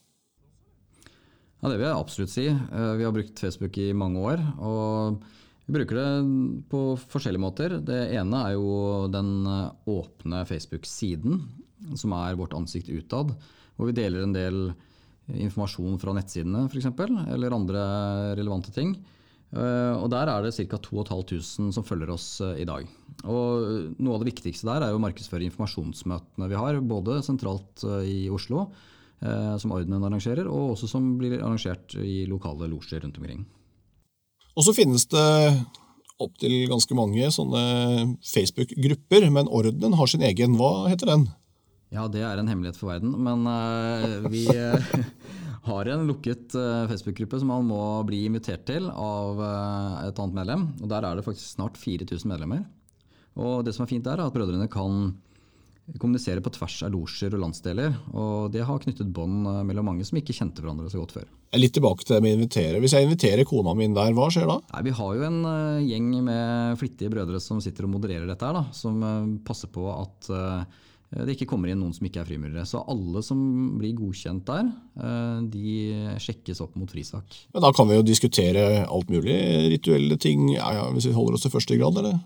Ja, 1.66 1.70
Det 1.72 1.80
vil 1.80 1.88
jeg 1.88 1.98
absolutt 1.98 2.30
si. 2.30 2.44
Eh, 2.46 2.92
vi 2.94 3.06
har 3.08 3.14
brukt 3.16 3.40
Facebook 3.42 3.78
i 3.82 3.88
mange 3.98 4.22
år. 4.22 4.42
og 4.62 5.24
Vi 5.66 5.74
bruker 5.74 5.98
det 5.98 6.70
på 6.70 6.82
forskjellige 7.10 7.42
måter. 7.42 7.74
Det 7.82 8.14
ene 8.14 8.42
er 8.46 8.52
jo 8.54 9.08
den 9.10 9.48
eh, 9.50 9.72
åpne 9.90 10.44
Facebook-siden, 10.46 11.42
som 11.98 12.14
er 12.14 12.38
vårt 12.38 12.54
ansikt 12.54 12.94
utad. 12.94 13.34
Hvor 13.74 13.90
vi 13.90 13.98
deler 13.98 14.22
en 14.22 14.38
del 14.38 14.76
informasjon 15.26 15.98
fra 15.98 16.14
nettsidene 16.14 16.68
f.eks., 16.70 16.86
eller 17.34 17.58
andre 17.58 17.82
relevante 18.38 18.70
ting. 18.70 18.94
Eh, 19.50 19.94
og 19.98 20.12
Der 20.14 20.30
er 20.30 20.46
det 20.46 20.54
ca. 20.70 20.78
2500 20.78 21.74
som 21.74 21.84
følger 21.84 22.14
oss 22.14 22.42
i 22.46 22.64
dag. 22.70 22.86
Og 23.26 23.96
Noe 23.98 24.14
av 24.14 24.22
det 24.22 24.36
viktigste 24.36 24.70
der 24.70 24.86
er 24.86 24.94
å 24.94 25.02
markedsføre 25.02 25.50
informasjonsmøtene 25.50 26.46
vi 26.46 26.62
har, 26.62 26.78
både 26.78 27.24
sentralt 27.26 27.90
i 28.06 28.30
Oslo, 28.30 28.70
som 29.60 29.72
Ordenen 29.72 30.04
arrangerer, 30.04 30.46
og 30.52 30.74
også 30.74 30.90
som 30.92 31.06
blir 31.18 31.38
arrangert 31.40 31.96
i 31.98 32.26
lokale 32.30 32.68
losjer 32.70 33.02
rundt 33.02 33.16
omkring. 33.18 33.46
Og 34.56 34.64
så 34.68 34.74
finnes 34.76 35.08
det 35.12 35.26
opptil 36.22 36.70
ganske 36.72 36.96
mange 36.96 37.28
sånne 37.34 37.64
Facebook-grupper, 38.24 39.28
men 39.34 39.50
Ordenen 39.52 39.98
har 40.00 40.12
sin 40.12 40.24
egen. 40.24 40.56
Hva 40.60 40.88
heter 40.92 41.12
den? 41.12 41.26
Ja, 41.94 42.08
det 42.12 42.24
er 42.26 42.40
en 42.40 42.50
hemmelighet 42.50 42.80
for 42.80 42.94
verden. 42.94 43.14
Men 43.24 43.44
uh, 43.48 44.30
vi 44.32 44.46
har 45.70 45.92
en 45.92 46.08
lukket 46.08 46.56
uh, 46.56 46.88
Facebook-gruppe 46.92 47.42
som 47.42 47.52
man 47.52 47.68
må 47.68 47.84
bli 48.08 48.24
invitert 48.30 48.66
til 48.70 48.88
av 48.90 49.44
et 50.06 50.24
annet 50.24 50.40
medlem. 50.40 50.66
og 50.82 50.90
Der 50.92 51.04
er 51.04 51.20
det 51.20 51.28
faktisk 51.28 51.58
snart 51.58 51.80
4000 51.80 52.32
medlemmer. 52.32 52.66
Og 53.36 53.66
det 53.68 53.76
som 53.76 53.84
er 53.84 53.92
fint 53.92 54.06
der, 54.08 54.20
er 54.20 54.30
at 54.30 54.36
brødrene 54.36 54.72
kan 54.72 55.18
kommunisere 56.02 56.42
på 56.42 56.54
tvers 56.56 56.78
av 56.88 56.94
losjer 56.96 57.36
og 57.36 57.44
landsdeler. 57.44 57.94
Og 58.14 58.54
det 58.54 58.64
har 58.66 58.82
knyttet 58.82 59.12
bånd 59.14 59.46
uh, 59.50 59.62
mellom 59.68 59.92
mange 59.92 60.08
som 60.08 60.18
ikke 60.20 60.36
kjente 60.36 60.64
hverandre 60.64 60.90
så 60.92 61.02
godt 61.02 61.18
før. 61.20 61.28
Litt 61.56 61.76
tilbake 61.78 62.04
til 62.04 62.18
det 62.18 62.24
med 62.26 62.34
å 62.34 62.40
invitere. 62.40 62.82
Hvis 62.84 62.98
jeg 62.98 63.08
inviterer 63.08 63.48
kona 63.48 63.76
mi 63.78 63.86
inn 63.88 63.96
der, 63.96 64.16
hva 64.18 64.32
skjer 64.34 64.50
da? 64.50 64.58
Nei, 64.74 64.82
vi 64.90 64.96
har 64.98 65.20
jo 65.20 65.28
en 65.30 65.38
gjeng 65.86 66.10
med 66.26 66.82
flittige 66.82 67.14
brødre 67.14 67.40
som 67.44 67.62
sitter 67.64 67.88
og 67.88 67.96
modererer 67.96 68.28
dette 68.28 68.50
her, 68.50 68.58
da, 68.58 68.66
som 68.76 69.00
passer 69.46 69.72
på 69.72 69.88
at 69.94 70.34
Eh, 71.14 71.24
det 71.26 71.36
ikke 71.36 71.50
kommer 71.54 71.72
inn 71.72 71.80
noen 71.82 71.94
som 71.96 72.06
ikke 72.08 72.22
er 72.24 72.30
frimurere. 72.30 72.66
Så 72.68 72.82
alle 72.92 73.24
som 73.26 73.40
blir 73.80 73.96
godkjent 73.98 74.46
der, 74.48 74.72
eh, 75.00 75.42
de 75.52 76.18
sjekkes 76.22 76.62
opp 76.62 76.76
mot 76.76 76.90
frisak. 76.92 77.26
Men 77.54 77.62
Da 77.62 77.72
kan 77.72 77.88
vi 77.88 77.96
jo 77.96 78.04
diskutere 78.04 78.88
alt 78.88 79.08
mulig 79.08 79.72
rituelle 79.72 80.18
ting, 80.20 80.50
ja, 80.56 80.72
ja, 80.74 80.92
hvis 80.92 81.06
vi 81.06 81.14
holder 81.14 81.34
oss 81.34 81.42
til 81.42 81.52
første 81.52 81.78
grad, 81.78 81.98
eller? 81.98 82.20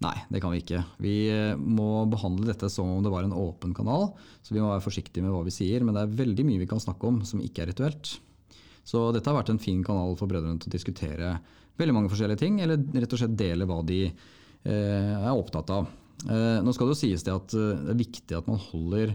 Nei, 0.00 0.16
det 0.32 0.40
kan 0.40 0.54
vi 0.54 0.62
ikke. 0.62 0.80
Vi 1.04 1.14
eh, 1.28 1.52
må 1.60 2.06
behandle 2.08 2.48
dette 2.48 2.70
som 2.72 2.88
om 2.88 3.04
det 3.04 3.12
var 3.12 3.26
en 3.26 3.36
åpen 3.36 3.74
kanal. 3.76 4.10
Så 4.40 4.56
vi 4.56 4.62
må 4.62 4.70
være 4.70 4.84
forsiktige 4.84 5.24
med 5.24 5.34
hva 5.34 5.44
vi 5.44 5.54
sier, 5.54 5.84
men 5.84 5.96
det 5.96 6.06
er 6.06 6.18
veldig 6.22 6.46
mye 6.48 6.62
vi 6.62 6.68
kan 6.70 6.80
snakke 6.80 7.08
om 7.08 7.20
som 7.28 7.42
ikke 7.44 7.66
er 7.66 7.72
rituelt. 7.74 8.16
Så 8.88 9.10
dette 9.14 9.28
har 9.28 9.36
vært 9.36 9.52
en 9.52 9.60
fin 9.62 9.84
kanal 9.84 10.16
for 10.18 10.30
brødrene 10.30 10.60
til 10.62 10.72
å 10.72 10.76
diskutere 10.78 11.34
veldig 11.80 11.96
mange 11.96 12.12
forskjellige 12.12 12.40
ting, 12.40 12.62
eller 12.64 12.80
rett 12.96 13.12
og 13.12 13.20
slett 13.20 13.36
dele 13.38 13.68
hva 13.68 13.80
de 13.86 14.02
er 14.60 15.30
opptatt 15.32 15.70
av. 15.72 15.86
Eh, 16.28 16.58
nå 16.60 16.72
skal 16.74 16.88
det 16.88 16.96
jo 16.96 17.00
sies 17.00 17.24
det 17.24 17.32
at 17.32 17.54
eh, 17.56 17.78
det 17.86 17.94
er 17.94 18.00
viktig 18.02 18.36
at 18.36 18.48
man 18.50 18.60
holder, 18.60 19.14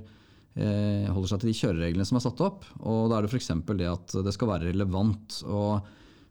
eh, 0.58 1.06
holder 1.12 1.32
seg 1.32 1.43
til 1.43 1.52
de 1.52 1.60
kjørereglene 1.60 2.08
som 2.08 2.17
er 2.19 2.26
satt 2.26 2.41
opp. 2.45 2.65
og 2.82 3.12
Da 3.12 3.19
er 3.19 3.26
det 3.28 3.34
f.eks. 3.34 3.52
det 3.76 3.91
at 3.91 4.17
det 4.26 4.34
skal 4.34 4.52
være 4.54 4.71
relevant. 4.71 5.41
og 5.45 5.86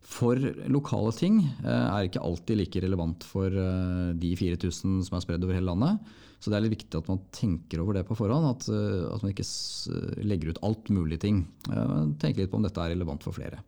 For 0.04 0.36
lokale 0.68 1.12
ting 1.16 1.38
eh, 1.64 1.86
er 1.88 2.06
ikke 2.06 2.22
alltid 2.22 2.60
like 2.60 2.82
relevant 2.84 3.24
for 3.24 3.48
eh, 3.48 4.10
de 4.20 4.34
4000 4.36 5.00
som 5.06 5.16
er 5.16 5.24
spredd 5.24 5.46
over 5.46 5.56
hele 5.56 5.70
landet. 5.70 6.12
Så 6.42 6.52
det 6.52 6.58
er 6.58 6.66
litt 6.66 6.74
viktig 6.74 6.98
at 7.00 7.08
man 7.08 7.22
tenker 7.32 7.80
over 7.80 7.96
det 7.96 8.04
på 8.04 8.16
forhånd. 8.18 8.50
At, 8.50 8.66
eh, 8.68 9.06
at 9.08 9.24
man 9.24 9.32
ikke 9.32 10.26
legger 10.28 10.52
ut 10.52 10.60
alt 10.68 10.90
mulig 10.92 11.22
ting. 11.24 11.46
Tenke 11.64 12.18
Tenk 12.26 12.42
litt 12.42 12.52
på 12.52 12.60
om 12.60 12.66
dette 12.66 12.84
er 12.84 12.92
relevant 12.92 13.24
for 13.24 13.36
flere. 13.36 13.62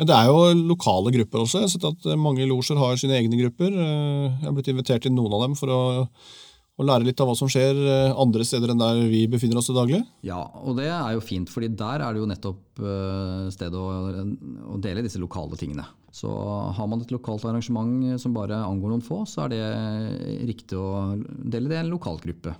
Men 0.00 0.08
det 0.08 0.16
er 0.16 0.26
jo 0.32 0.64
lokale 0.72 1.12
grupper 1.14 1.44
også. 1.44 1.60
Jeg 1.60 1.68
har 1.68 1.74
sett 1.76 1.86
at 1.86 2.18
mange 2.18 2.48
losjer 2.50 2.80
har 2.80 2.96
sine 2.98 3.14
egne 3.20 3.38
grupper. 3.38 3.76
Jeg 3.76 4.40
har 4.42 4.56
blitt 4.56 4.72
invitert 4.72 5.04
til 5.04 5.14
noen 5.14 5.36
av 5.36 5.44
dem 5.44 5.54
for 5.58 5.70
å, 5.70 5.82
å 6.74 6.86
lære 6.86 7.06
litt 7.06 7.20
av 7.22 7.28
hva 7.30 7.36
som 7.38 7.50
skjer 7.50 7.78
eh, 7.78 8.16
andre 8.18 8.44
steder 8.46 8.72
enn 8.72 8.80
der 8.80 9.04
vi 9.10 9.24
befinner 9.30 9.60
oss 9.60 9.68
til 9.70 9.76
daglig. 9.78 10.00
Ja, 10.26 10.40
og 10.64 10.78
det 10.80 10.88
er 10.90 11.14
jo 11.14 11.22
fint, 11.22 11.50
fordi 11.52 11.70
der 11.70 12.02
er 12.02 12.14
det 12.14 12.22
jo 12.22 12.30
nettopp 12.30 12.82
eh, 12.82 13.46
stedet 13.54 13.78
å, 13.78 14.24
å 14.74 14.80
dele 14.82 15.04
disse 15.06 15.22
lokale 15.22 15.58
tingene. 15.60 15.86
Så 16.14 16.30
har 16.74 16.90
man 16.90 17.02
et 17.02 17.14
lokalt 17.14 17.46
arrangement 17.46 18.18
som 18.22 18.34
bare 18.34 18.58
angår 18.66 18.94
noen 18.94 19.06
få, 19.06 19.22
så 19.26 19.46
er 19.46 19.54
det 19.54 19.62
riktig 20.50 20.78
å 20.78 21.14
dele 21.18 21.70
det 21.70 21.78
i 21.78 21.84
en 21.84 21.94
lokalgruppe. 21.94 22.54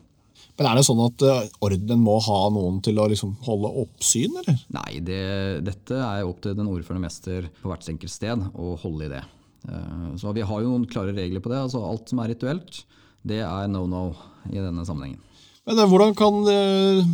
Men 0.58 0.68
er 0.70 0.78
det 0.78 0.86
sånn 0.86 1.02
at 1.02 1.26
eh, 1.26 1.44
ordenen 1.66 2.02
må 2.06 2.14
ha 2.22 2.40
noen 2.54 2.78
til 2.86 3.02
å 3.02 3.10
liksom 3.10 3.34
holde 3.48 3.74
oppsyn, 3.82 4.38
eller? 4.44 4.62
Nei, 4.78 5.00
det, 5.02 5.22
dette 5.66 5.98
er 5.98 6.22
opp 6.22 6.42
til 6.44 6.54
den 6.54 6.70
ordførende 6.70 7.08
mester 7.08 7.50
på 7.62 7.72
hvert 7.72 7.90
enkelt 7.90 8.14
sted 8.14 8.46
å 8.54 8.76
holde 8.84 9.08
i 9.08 9.16
det. 9.16 9.24
Så 10.20 10.28
vi 10.36 10.42
har 10.44 10.60
jo 10.60 10.74
noen 10.74 10.82
klare 10.84 11.14
regler 11.16 11.40
på 11.40 11.48
det. 11.48 11.56
altså 11.56 11.80
Alt 11.88 12.10
som 12.12 12.18
er 12.20 12.34
rituelt, 12.34 12.82
det 13.24 13.40
er 13.44 13.70
no 13.72 13.86
no 13.88 14.06
i 14.52 14.60
denne 14.60 14.84
sammenhengen. 14.86 15.20
Men 15.64 15.80
eh, 15.80 15.88
hvordan 15.88 16.14
kan 16.16 16.40
eh, 16.52 17.12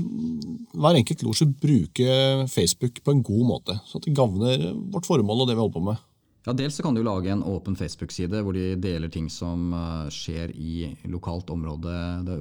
hver 0.75 0.99
enkelt 0.99 1.25
losje 1.27 1.49
bruke 1.63 2.47
Facebook 2.51 3.03
på 3.05 3.15
en 3.15 3.25
god 3.27 3.45
måte, 3.47 3.77
så 3.87 4.01
at 4.01 4.07
det 4.09 4.17
gagner 4.19 4.71
vårt 4.93 5.09
formål 5.09 5.45
og 5.45 5.51
det 5.51 5.57
vi 5.57 5.63
holder 5.63 5.77
på 5.77 5.85
med? 5.91 6.07
Ja, 6.47 6.55
Dels 6.57 6.79
så 6.79 6.83
kan 6.83 6.97
du 6.97 7.03
lage 7.05 7.29
en 7.31 7.45
åpen 7.45 7.77
Facebook-side 7.77 8.41
hvor 8.43 8.57
de 8.57 8.73
deler 8.81 9.13
ting 9.13 9.29
som 9.31 9.75
eh, 9.77 10.09
skjer 10.15 10.55
i 10.57 10.89
lokalt 11.13 11.53
område. 11.55 11.95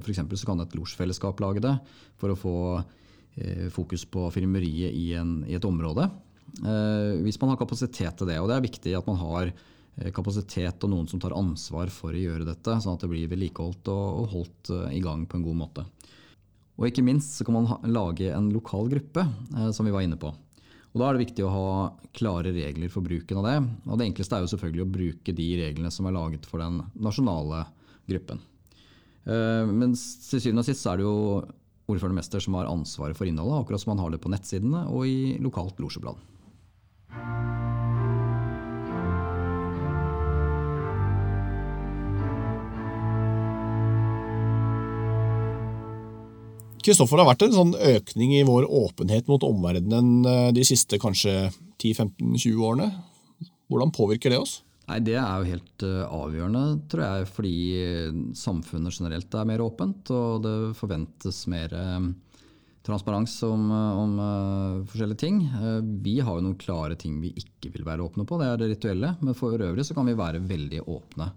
For 0.05 0.39
så 0.39 0.49
kan 0.49 0.63
et 0.63 0.77
losjfellesskap 0.77 1.43
lage 1.43 1.65
det 1.65 1.75
for 2.19 2.34
å 2.34 2.39
få 2.39 2.55
fokus 3.71 4.01
på 4.10 4.25
filmeriet 4.36 4.91
i, 4.91 5.13
en, 5.15 5.45
i 5.47 5.53
et 5.55 5.63
område. 5.63 6.10
Hvis 7.23 7.38
man 7.39 7.53
har 7.53 7.60
kapasitet 7.62 8.17
til 8.19 8.27
det. 8.27 8.36
Og 8.41 8.49
det 8.49 8.58
er 8.58 8.65
viktig 8.65 8.95
at 8.97 9.08
man 9.08 9.15
har 9.21 9.51
kapasitet 10.15 10.83
og 10.85 10.91
noen 10.91 11.07
som 11.12 11.21
tar 11.21 11.35
ansvar 11.38 11.91
for 11.93 12.15
å 12.15 12.21
gjøre 12.21 12.47
dette, 12.47 12.77
sånn 12.81 12.95
at 12.95 13.03
det 13.03 13.09
blir 13.12 13.29
vedlikeholdt 13.31 13.89
og, 13.91 14.05
og 14.21 14.35
holdt 14.35 14.71
eh, 14.75 14.97
i 14.97 15.01
gang 15.03 15.25
på 15.29 15.39
en 15.39 15.45
god 15.45 15.59
måte. 15.59 15.85
Og 16.79 16.88
ikke 16.88 17.03
minst 17.03 17.35
så 17.35 17.47
kan 17.47 17.57
man 17.57 17.67
ha, 17.67 17.79
lage 17.91 18.29
en 18.31 18.51
lokal 18.55 18.88
gruppe, 18.91 19.25
eh, 19.55 19.71
som 19.75 19.88
vi 19.88 19.93
var 19.95 20.05
inne 20.05 20.19
på. 20.19 20.31
Og 20.89 21.01
Da 21.01 21.09
er 21.09 21.17
det 21.17 21.27
viktig 21.27 21.45
å 21.45 21.53
ha 21.53 21.73
klare 22.17 22.53
regler 22.55 22.89
for 22.89 23.05
bruken 23.05 23.41
av 23.41 23.45
det. 23.45 23.57
Og 23.85 23.99
Det 23.99 24.07
enkleste 24.07 24.38
er 24.38 24.45
jo 24.45 24.51
selvfølgelig 24.53 24.85
å 24.85 24.93
bruke 24.95 25.35
de 25.38 25.49
reglene 25.59 25.91
som 25.93 26.07
er 26.09 26.15
laget 26.15 26.47
for 26.49 26.63
den 26.63 26.81
nasjonale 26.97 27.65
gruppen. 28.09 28.41
Eh, 29.27 29.65
Men 29.67 29.93
til 29.93 30.41
syvende 30.41 30.63
og 30.63 30.69
sist 30.71 30.81
så 30.81 30.93
er 30.93 31.01
det 31.01 31.05
jo 31.05 31.45
ordførende 31.89 32.21
mester 32.21 32.41
som 32.41 32.55
har 32.57 32.69
ansvaret 32.69 33.17
for 33.17 33.27
innholdet, 33.29 33.59
akkurat 33.59 33.81
som 33.81 33.95
man 33.95 34.03
har 34.03 34.13
det 34.13 34.21
på 34.21 34.31
nettsidene 34.31 34.88
og 34.89 35.07
i 35.09 35.38
lokalt 35.41 35.79
losjeblad. 35.81 36.17
Kristoffer, 46.89 47.19
det 47.19 47.21
har 47.21 47.30
vært 47.36 47.43
en 47.45 47.54
sånn 47.54 47.73
økning 47.78 48.32
i 48.34 48.45
vår 48.47 48.65
åpenhet 48.65 49.28
mot 49.30 49.43
omverdenen 49.45 50.25
eh, 50.25 50.47
de 50.58 50.63
siste 50.65 50.97
kanskje 50.97 51.52
10-15-20 51.78 52.63
årene. 52.65 52.88
Hvordan 53.69 53.93
påvirker 53.93 54.34
det 54.34 54.39
oss? 54.41 54.56
Nei, 54.89 54.97
Det 55.06 55.13
er 55.21 55.36
jo 55.38 55.52
helt 55.52 55.86
eh, 55.86 55.99
avgjørende, 56.17 56.63
tror 56.89 57.04
jeg, 57.06 57.30
fordi 57.36 57.54
eh, 57.78 58.17
samfunnet 58.34 58.97
generelt 58.97 59.38
er 59.38 59.52
mer 59.52 59.62
åpent, 59.67 60.10
og 60.17 60.41
det 60.47 60.56
forventes 60.82 61.43
mer 61.54 61.78
transparens 62.89 63.38
om, 63.45 63.69
om 63.69 64.19
forskjellige 64.89 65.21
ting. 65.28 65.43
Vi 66.02 66.15
har 66.25 66.39
jo 66.39 66.47
noen 66.47 66.58
klare 66.58 66.97
ting 66.97 67.19
vi 67.21 67.36
ikke 67.38 67.69
vil 67.75 67.86
være 67.86 68.02
åpne 68.08 68.25
på, 68.25 68.39
det 68.41 68.49
er 68.49 68.63
det 68.63 68.73
rituelle. 68.73 69.13
Men 69.21 69.38
for 69.38 69.54
øvrig 69.54 69.86
så 69.86 69.93
kan 69.93 70.10
vi 70.10 70.17
være 70.17 70.41
veldig 70.41 70.88
åpne. 70.89 71.30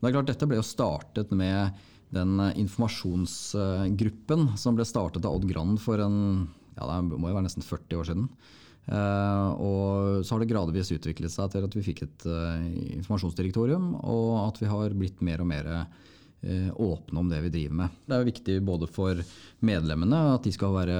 Det 0.00 0.08
er 0.08 0.16
klart, 0.16 0.30
Dette 0.32 0.48
ble 0.48 0.62
jo 0.62 0.64
startet 0.64 1.36
med 1.36 1.84
den 2.14 2.38
eh, 2.40 2.56
informasjonsgruppen 2.62 4.52
som 4.60 4.76
ble 4.78 4.86
startet 4.88 5.24
av 5.26 5.38
Odd 5.38 5.48
Grand 5.50 5.80
for 5.82 6.02
en, 6.02 6.46
ja, 6.76 6.86
det 6.88 7.18
må 7.18 7.30
jo 7.30 7.36
være 7.36 7.46
nesten 7.48 7.66
40 7.66 8.00
år 8.00 8.08
siden. 8.10 8.28
Eh, 8.84 9.48
og 9.64 10.24
så 10.24 10.34
har 10.34 10.44
det 10.44 10.50
gradvis 10.52 10.92
utviklet 10.94 11.32
seg 11.32 11.52
til 11.52 11.66
at 11.66 11.76
vi 11.76 11.84
fikk 11.86 12.04
et 12.06 12.26
eh, 12.28 12.64
informasjonsdirektorium, 12.98 13.94
og 14.02 14.26
at 14.44 14.60
vi 14.60 14.70
har 14.70 14.96
blitt 14.98 15.22
mer 15.24 15.44
og 15.44 15.48
mer 15.48 15.70
eh, 15.74 16.70
åpne 16.70 17.22
om 17.22 17.30
det 17.30 17.40
vi 17.46 17.52
driver 17.54 17.78
med. 17.84 18.00
Det 18.04 18.18
er 18.18 18.28
viktig 18.28 18.58
både 18.66 18.88
for 18.90 19.22
medlemmene 19.64 20.20
at 20.34 20.44
de 20.44 20.52
skal 20.54 20.76
være, 20.76 20.98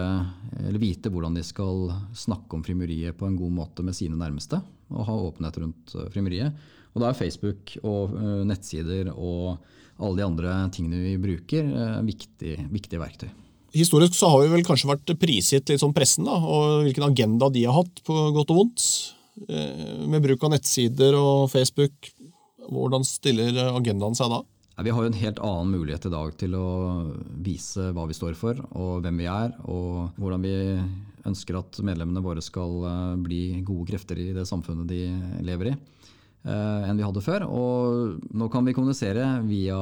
vite 0.80 1.12
hvordan 1.12 1.36
de 1.36 1.44
skal 1.44 1.90
snakke 2.16 2.56
om 2.56 2.64
frimuriet 2.64 3.18
på 3.18 3.28
en 3.28 3.36
god 3.36 3.52
måte 3.62 3.84
med 3.84 3.96
sine 3.96 4.16
nærmeste, 4.20 4.62
og 4.94 5.08
ha 5.08 5.18
åpenhet 5.28 5.60
rundt 5.60 5.98
eh, 5.98 6.08
frimuriet. 6.14 6.64
Og 6.94 7.02
da 7.02 7.10
er 7.10 7.18
Facebook 7.18 7.74
og 7.82 8.14
eh, 8.16 8.42
nettsider 8.48 9.10
og 9.14 9.58
alle 9.98 10.18
de 10.18 10.26
andre 10.26 10.54
tingene 10.74 11.02
vi 11.02 11.16
bruker, 11.20 11.64
eh, 11.64 11.98
viktig, 12.06 12.54
viktige 12.72 13.02
verktøy. 13.02 13.30
Historisk 13.74 14.14
så 14.14 14.30
har 14.30 14.44
vi 14.44 14.52
vel 14.52 14.66
kanskje 14.66 14.90
vært 14.92 15.12
prisgitt 15.18 15.70
litt 15.70 15.82
sånn 15.82 15.94
pressen, 15.94 16.26
da, 16.28 16.36
og 16.38 16.84
hvilken 16.86 17.08
agenda 17.08 17.50
de 17.50 17.64
har 17.66 17.80
hatt, 17.80 18.02
på 18.06 18.14
godt 18.34 18.52
og 18.54 18.60
vondt. 18.60 18.88
Eh, 19.48 20.06
Med 20.06 20.22
bruk 20.22 20.44
av 20.46 20.54
nettsider 20.54 21.16
og 21.18 21.50
Facebook. 21.50 22.12
Hvordan 22.70 23.04
stiller 23.04 23.74
agendaen 23.74 24.14
seg 24.14 24.30
da? 24.30 24.42
Vi 24.82 24.90
har 24.90 25.02
jo 25.02 25.10
en 25.10 25.18
helt 25.20 25.38
annen 25.38 25.70
mulighet 25.70 26.06
i 26.06 26.10
dag 26.10 26.32
til 26.38 26.54
å 26.58 26.68
vise 27.44 27.92
hva 27.94 28.06
vi 28.10 28.14
står 28.16 28.34
for, 28.38 28.58
og 28.74 29.04
hvem 29.04 29.20
vi 29.22 29.26
er, 29.30 29.52
og 29.70 30.14
hvordan 30.18 30.42
vi 30.42 30.54
ønsker 31.24 31.58
at 31.58 31.78
medlemmene 31.86 32.22
våre 32.24 32.42
skal 32.42 32.82
eh, 32.88 33.16
bli 33.22 33.42
gode 33.66 33.90
krefter 33.92 34.18
i 34.18 34.32
det 34.36 34.46
samfunnet 34.48 34.86
de 34.90 35.02
lever 35.46 35.72
i, 35.72 35.76
enn 36.44 36.98
vi 36.98 37.04
hadde 37.06 37.24
før. 37.24 37.46
Og 37.48 38.34
nå 38.36 38.48
kan 38.52 38.66
vi 38.66 38.74
kommunisere 38.76 39.26
via 39.48 39.78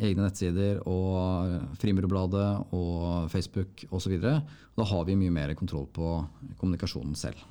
egne 0.00 0.26
nettsider 0.26 0.82
og 0.90 1.76
Frimurubladet 1.80 2.74
og 2.76 3.30
Facebook 3.32 3.86
osv. 3.94 4.18
Da 4.20 4.90
har 4.92 5.06
vi 5.06 5.18
mye 5.18 5.34
mer 5.34 5.54
kontroll 5.58 5.86
på 5.94 6.18
kommunikasjonen 6.58 7.14
selv. 7.18 7.46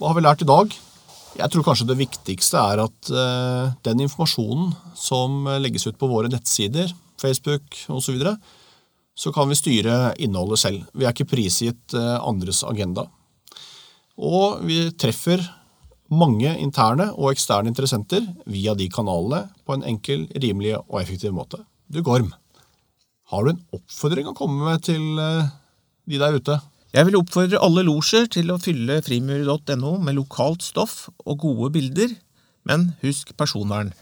Hva 0.00 0.08
har 0.08 0.16
vi 0.16 0.22
lært 0.24 0.40
i 0.40 0.48
dag? 0.48 0.80
Jeg 1.40 1.52
tror 1.52 1.64
kanskje 1.66 1.88
det 1.88 1.98
viktigste 2.00 2.60
er 2.60 2.82
at 2.84 3.10
eh, 3.10 3.76
den 3.86 4.04
informasjonen 4.04 4.74
som 4.98 5.46
legges 5.62 5.88
ut 5.88 5.98
på 6.00 6.08
våre 6.10 6.30
nettsider, 6.32 6.92
Facebook 7.20 7.76
osv., 7.88 8.04
så, 8.04 8.14
videre, 8.14 8.34
så 9.16 9.32
kan 9.32 9.48
vi 9.50 9.58
styre 9.58 10.14
innholdet 10.22 10.60
selv. 10.62 10.84
Vi 10.96 11.04
er 11.04 11.14
ikke 11.14 11.28
prisgitt 11.32 11.96
eh, 11.96 12.16
andres 12.20 12.62
agenda. 12.64 13.06
Og 14.20 14.60
vi 14.68 14.82
treffer 15.00 15.42
mange 16.10 16.50
interne 16.58 17.10
og 17.14 17.30
eksterne 17.34 17.70
interessenter 17.70 18.24
via 18.50 18.74
de 18.74 18.88
kanalene 18.90 19.44
på 19.64 19.76
en 19.76 19.86
enkel, 19.86 20.26
rimelig 20.42 20.74
og 20.80 21.00
effektiv 21.02 21.34
måte. 21.36 21.60
Du, 21.90 22.02
Gorm, 22.06 22.32
har 23.30 23.46
du 23.46 23.52
en 23.52 23.62
oppfordring 23.76 24.30
å 24.30 24.36
komme 24.36 24.66
med 24.66 24.84
til 24.88 25.20
eh, 25.22 25.50
de 26.10 26.20
der 26.20 26.38
ute? 26.40 26.58
Jeg 26.90 27.06
vil 27.06 27.20
oppfordre 27.20 27.60
alle 27.62 27.84
losjer 27.86 28.24
til 28.34 28.48
å 28.50 28.56
fylle 28.58 28.96
frimur.no 29.06 29.92
med 30.02 30.16
lokalt 30.16 30.64
stoff 30.66 31.04
og 31.22 31.36
gode 31.44 31.70
bilder, 31.76 32.16
men 32.66 32.88
husk 33.04 33.30
personvern. 33.38 33.92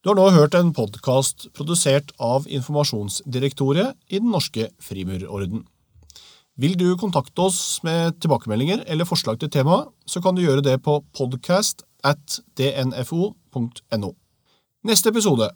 Du 0.00 0.14
har 0.14 0.16
nå 0.16 0.30
hørt 0.32 0.56
en 0.56 0.72
podkast 0.72 1.50
produsert 1.52 2.16
av 2.16 2.48
Informasjonsdirektoret 2.48 3.98
i 4.08 4.22
Den 4.22 4.32
norske 4.32 4.70
frimurorden. 4.80 5.68
Vil 6.58 6.74
du 6.74 6.96
kontakte 6.98 7.44
oss 7.46 7.78
med 7.86 8.16
tilbakemeldinger 8.18 8.80
eller 8.90 9.06
forslag 9.06 9.36
til 9.38 9.50
tema, 9.54 9.84
så 10.10 10.18
kan 10.18 10.34
du 10.34 10.42
gjøre 10.42 10.64
det 10.66 10.80
på 10.82 10.96
podcast 11.14 11.84
at 12.02 12.40
dnfo.no. 12.58 14.08
Neste 14.82 15.12
episode 15.12 15.52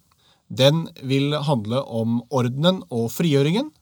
den 0.47 0.85
vil 1.03 1.35
handle 1.43 1.81
om 1.83 2.21
ordenen 2.31 2.85
og 2.87 3.09
frigjøringen. 3.11 3.73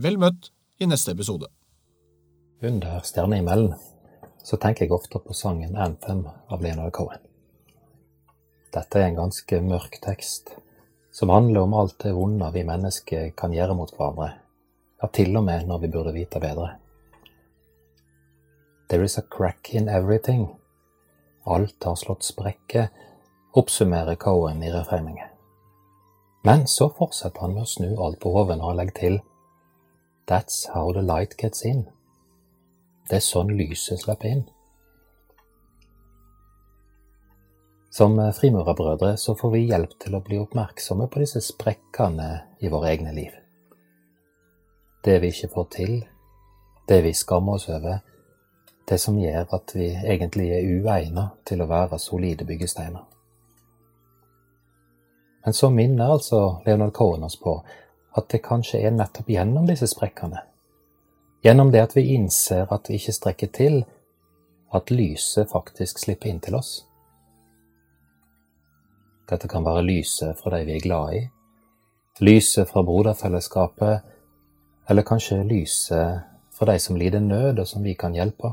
Vel 0.00 0.16
møtt 0.22 0.48
i 0.80 0.88
neste 0.88 1.12
episode. 1.12 1.50
Under 2.64 3.02
stjernehimmelen 3.04 3.74
så 4.40 4.56
tenker 4.62 4.86
jeg 4.86 4.94
ofte 4.96 5.20
på 5.20 5.36
sangen 5.36 5.76
Anthem 5.76 6.22
av 6.48 6.64
Leonard 6.64 6.94
Cohen. 6.96 7.20
Dette 8.72 9.02
er 9.02 9.10
en 9.10 9.20
ganske 9.20 9.60
mørk 9.60 10.00
tekst, 10.00 10.54
som 11.12 11.28
handler 11.28 11.66
om 11.68 11.76
alt 11.76 11.98
det 12.00 12.14
vonde 12.16 12.48
vi 12.56 12.64
mennesker 12.64 13.34
kan 13.36 13.52
gjøre 13.52 13.76
mot 13.76 13.92
hverandre, 13.92 14.30
ja, 15.04 15.08
til 15.12 15.36
og 15.36 15.44
med 15.44 15.66
når 15.68 15.78
vi 15.78 15.88
burde 15.92 16.12
vite 16.12 16.40
bedre. 16.40 16.70
There 18.88 19.04
is 19.04 19.18
a 19.18 19.22
crack 19.22 19.74
in 19.74 19.88
everything. 19.88 20.48
Alt 21.46 21.84
har 21.84 21.94
slått 21.94 22.24
sprekker, 22.24 22.88
oppsummerer 23.52 24.14
Cohen 24.14 24.62
i 24.62 24.72
refrenget. 24.72 25.28
Men 26.44 26.66
så 26.66 26.88
fortsetter 26.88 27.40
han 27.40 27.52
med 27.52 27.64
å 27.64 27.68
snu 27.68 27.90
alt 28.00 28.20
på 28.20 28.32
hodet 28.32 28.56
når 28.58 28.70
han 28.70 28.80
legger 28.80 28.98
til 29.00 29.20
That's 30.28 30.70
how 30.72 30.92
the 30.92 31.04
light 31.04 31.36
gets 31.36 31.64
in. 31.64 31.84
Det 33.08 33.20
er 33.20 33.24
sånn 33.24 33.52
lyset 33.52 34.00
slipper 34.00 34.30
inn. 34.30 34.44
Som 37.92 38.16
frimurerbrødre 38.32 39.16
så 39.20 39.36
får 39.36 39.52
vi 39.52 39.66
hjelp 39.68 39.98
til 40.00 40.16
å 40.16 40.24
bli 40.24 40.40
oppmerksomme 40.40 41.12
på 41.12 41.20
disse 41.20 41.44
sprekkene 41.44 42.30
i 42.64 42.72
våre 42.72 42.96
egne 42.96 43.12
liv. 43.12 43.43
Det 45.04 45.18
vi 45.20 45.28
ikke 45.28 45.52
får 45.54 45.64
til, 45.70 45.94
det 46.88 47.02
vi 47.04 47.12
skammer 47.12 47.58
oss 47.58 47.68
over, 47.68 47.98
det 48.88 49.00
som 49.00 49.18
gjør 49.18 49.50
at 49.56 49.72
vi 49.76 49.90
egentlig 49.92 50.50
er 50.52 50.68
uegna 50.68 51.28
til 51.46 51.60
å 51.60 51.68
være 51.68 51.98
solide 52.00 52.44
byggesteiner. 52.48 53.04
Men 55.44 55.52
så 55.52 55.70
minner 55.70 56.12
altså 56.12 56.62
Leonard 56.66 56.92
Cohen 56.96 57.24
oss 57.24 57.36
på 57.36 57.58
at 58.16 58.28
det 58.32 58.40
kanskje 58.44 58.80
er 58.80 58.94
nettopp 58.96 59.28
gjennom 59.28 59.66
disse 59.68 59.88
sprekkene, 59.90 60.40
gjennom 61.44 61.72
det 61.72 61.82
at 61.84 61.96
vi 61.96 62.06
innser 62.14 62.70
at 62.72 62.88
vi 62.88 62.96
ikke 62.96 63.12
strekker 63.12 63.52
til, 63.52 63.82
at 64.74 64.90
lyset 64.90 65.50
faktisk 65.52 66.00
slipper 66.00 66.32
inn 66.32 66.40
til 66.42 66.56
oss. 66.56 66.86
Dette 69.28 69.48
kan 69.48 69.64
være 69.64 69.84
lyset 69.84 70.40
fra 70.40 70.56
de 70.56 70.64
vi 70.68 70.78
er 70.78 70.84
glad 70.84 71.14
i, 71.16 71.22
lyset 72.24 72.68
fra 72.70 72.82
broderfellesskapet, 72.84 74.13
eller 74.88 75.02
kanskje 75.02 75.44
lyset 75.44 76.20
for 76.54 76.66
de 76.66 76.78
som 76.78 76.96
lider 76.96 77.20
nød, 77.20 77.58
og 77.58 77.68
som 77.68 77.82
vi 77.82 77.94
kan 77.94 78.14
hjelpe. 78.14 78.52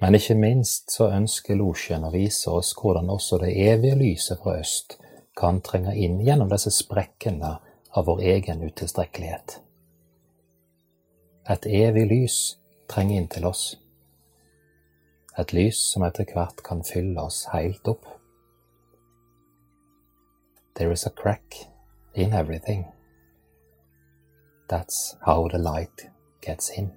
Men 0.00 0.14
ikke 0.16 0.34
minst 0.34 0.92
så 0.92 1.10
ønsker 1.12 1.58
losjen 1.60 2.04
å 2.04 2.12
vise 2.12 2.50
oss 2.50 2.72
hvordan 2.76 3.10
også 3.12 3.38
det 3.42 3.52
evige 3.68 3.98
lyset 4.00 4.40
fra 4.40 4.56
øst 4.60 4.96
kan 5.36 5.60
trenge 5.64 5.94
inn 5.96 6.20
gjennom 6.24 6.48
disse 6.52 6.72
sprekkene 6.72 7.56
av 7.90 8.08
vår 8.08 8.24
egen 8.36 8.64
utilstrekkelighet. 8.64 9.60
Et 11.50 11.70
evig 11.84 12.08
lys 12.08 12.40
trenger 12.88 13.20
inn 13.20 13.30
til 13.32 13.46
oss 13.48 13.70
et 15.40 15.52
lys 15.56 15.78
som 15.92 16.04
etter 16.04 16.28
hvert 16.34 16.62
kan 16.66 16.82
fylle 16.84 17.22
oss 17.22 17.44
helt 17.54 17.88
opp. 17.88 18.06
There 20.74 20.92
is 20.92 21.06
a 21.06 21.10
crack 21.10 21.56
in 22.14 22.32
everything. 22.32 22.84
That's 24.70 25.16
how 25.26 25.48
the 25.48 25.58
light 25.58 26.10
gets 26.40 26.70
in. 26.70 26.92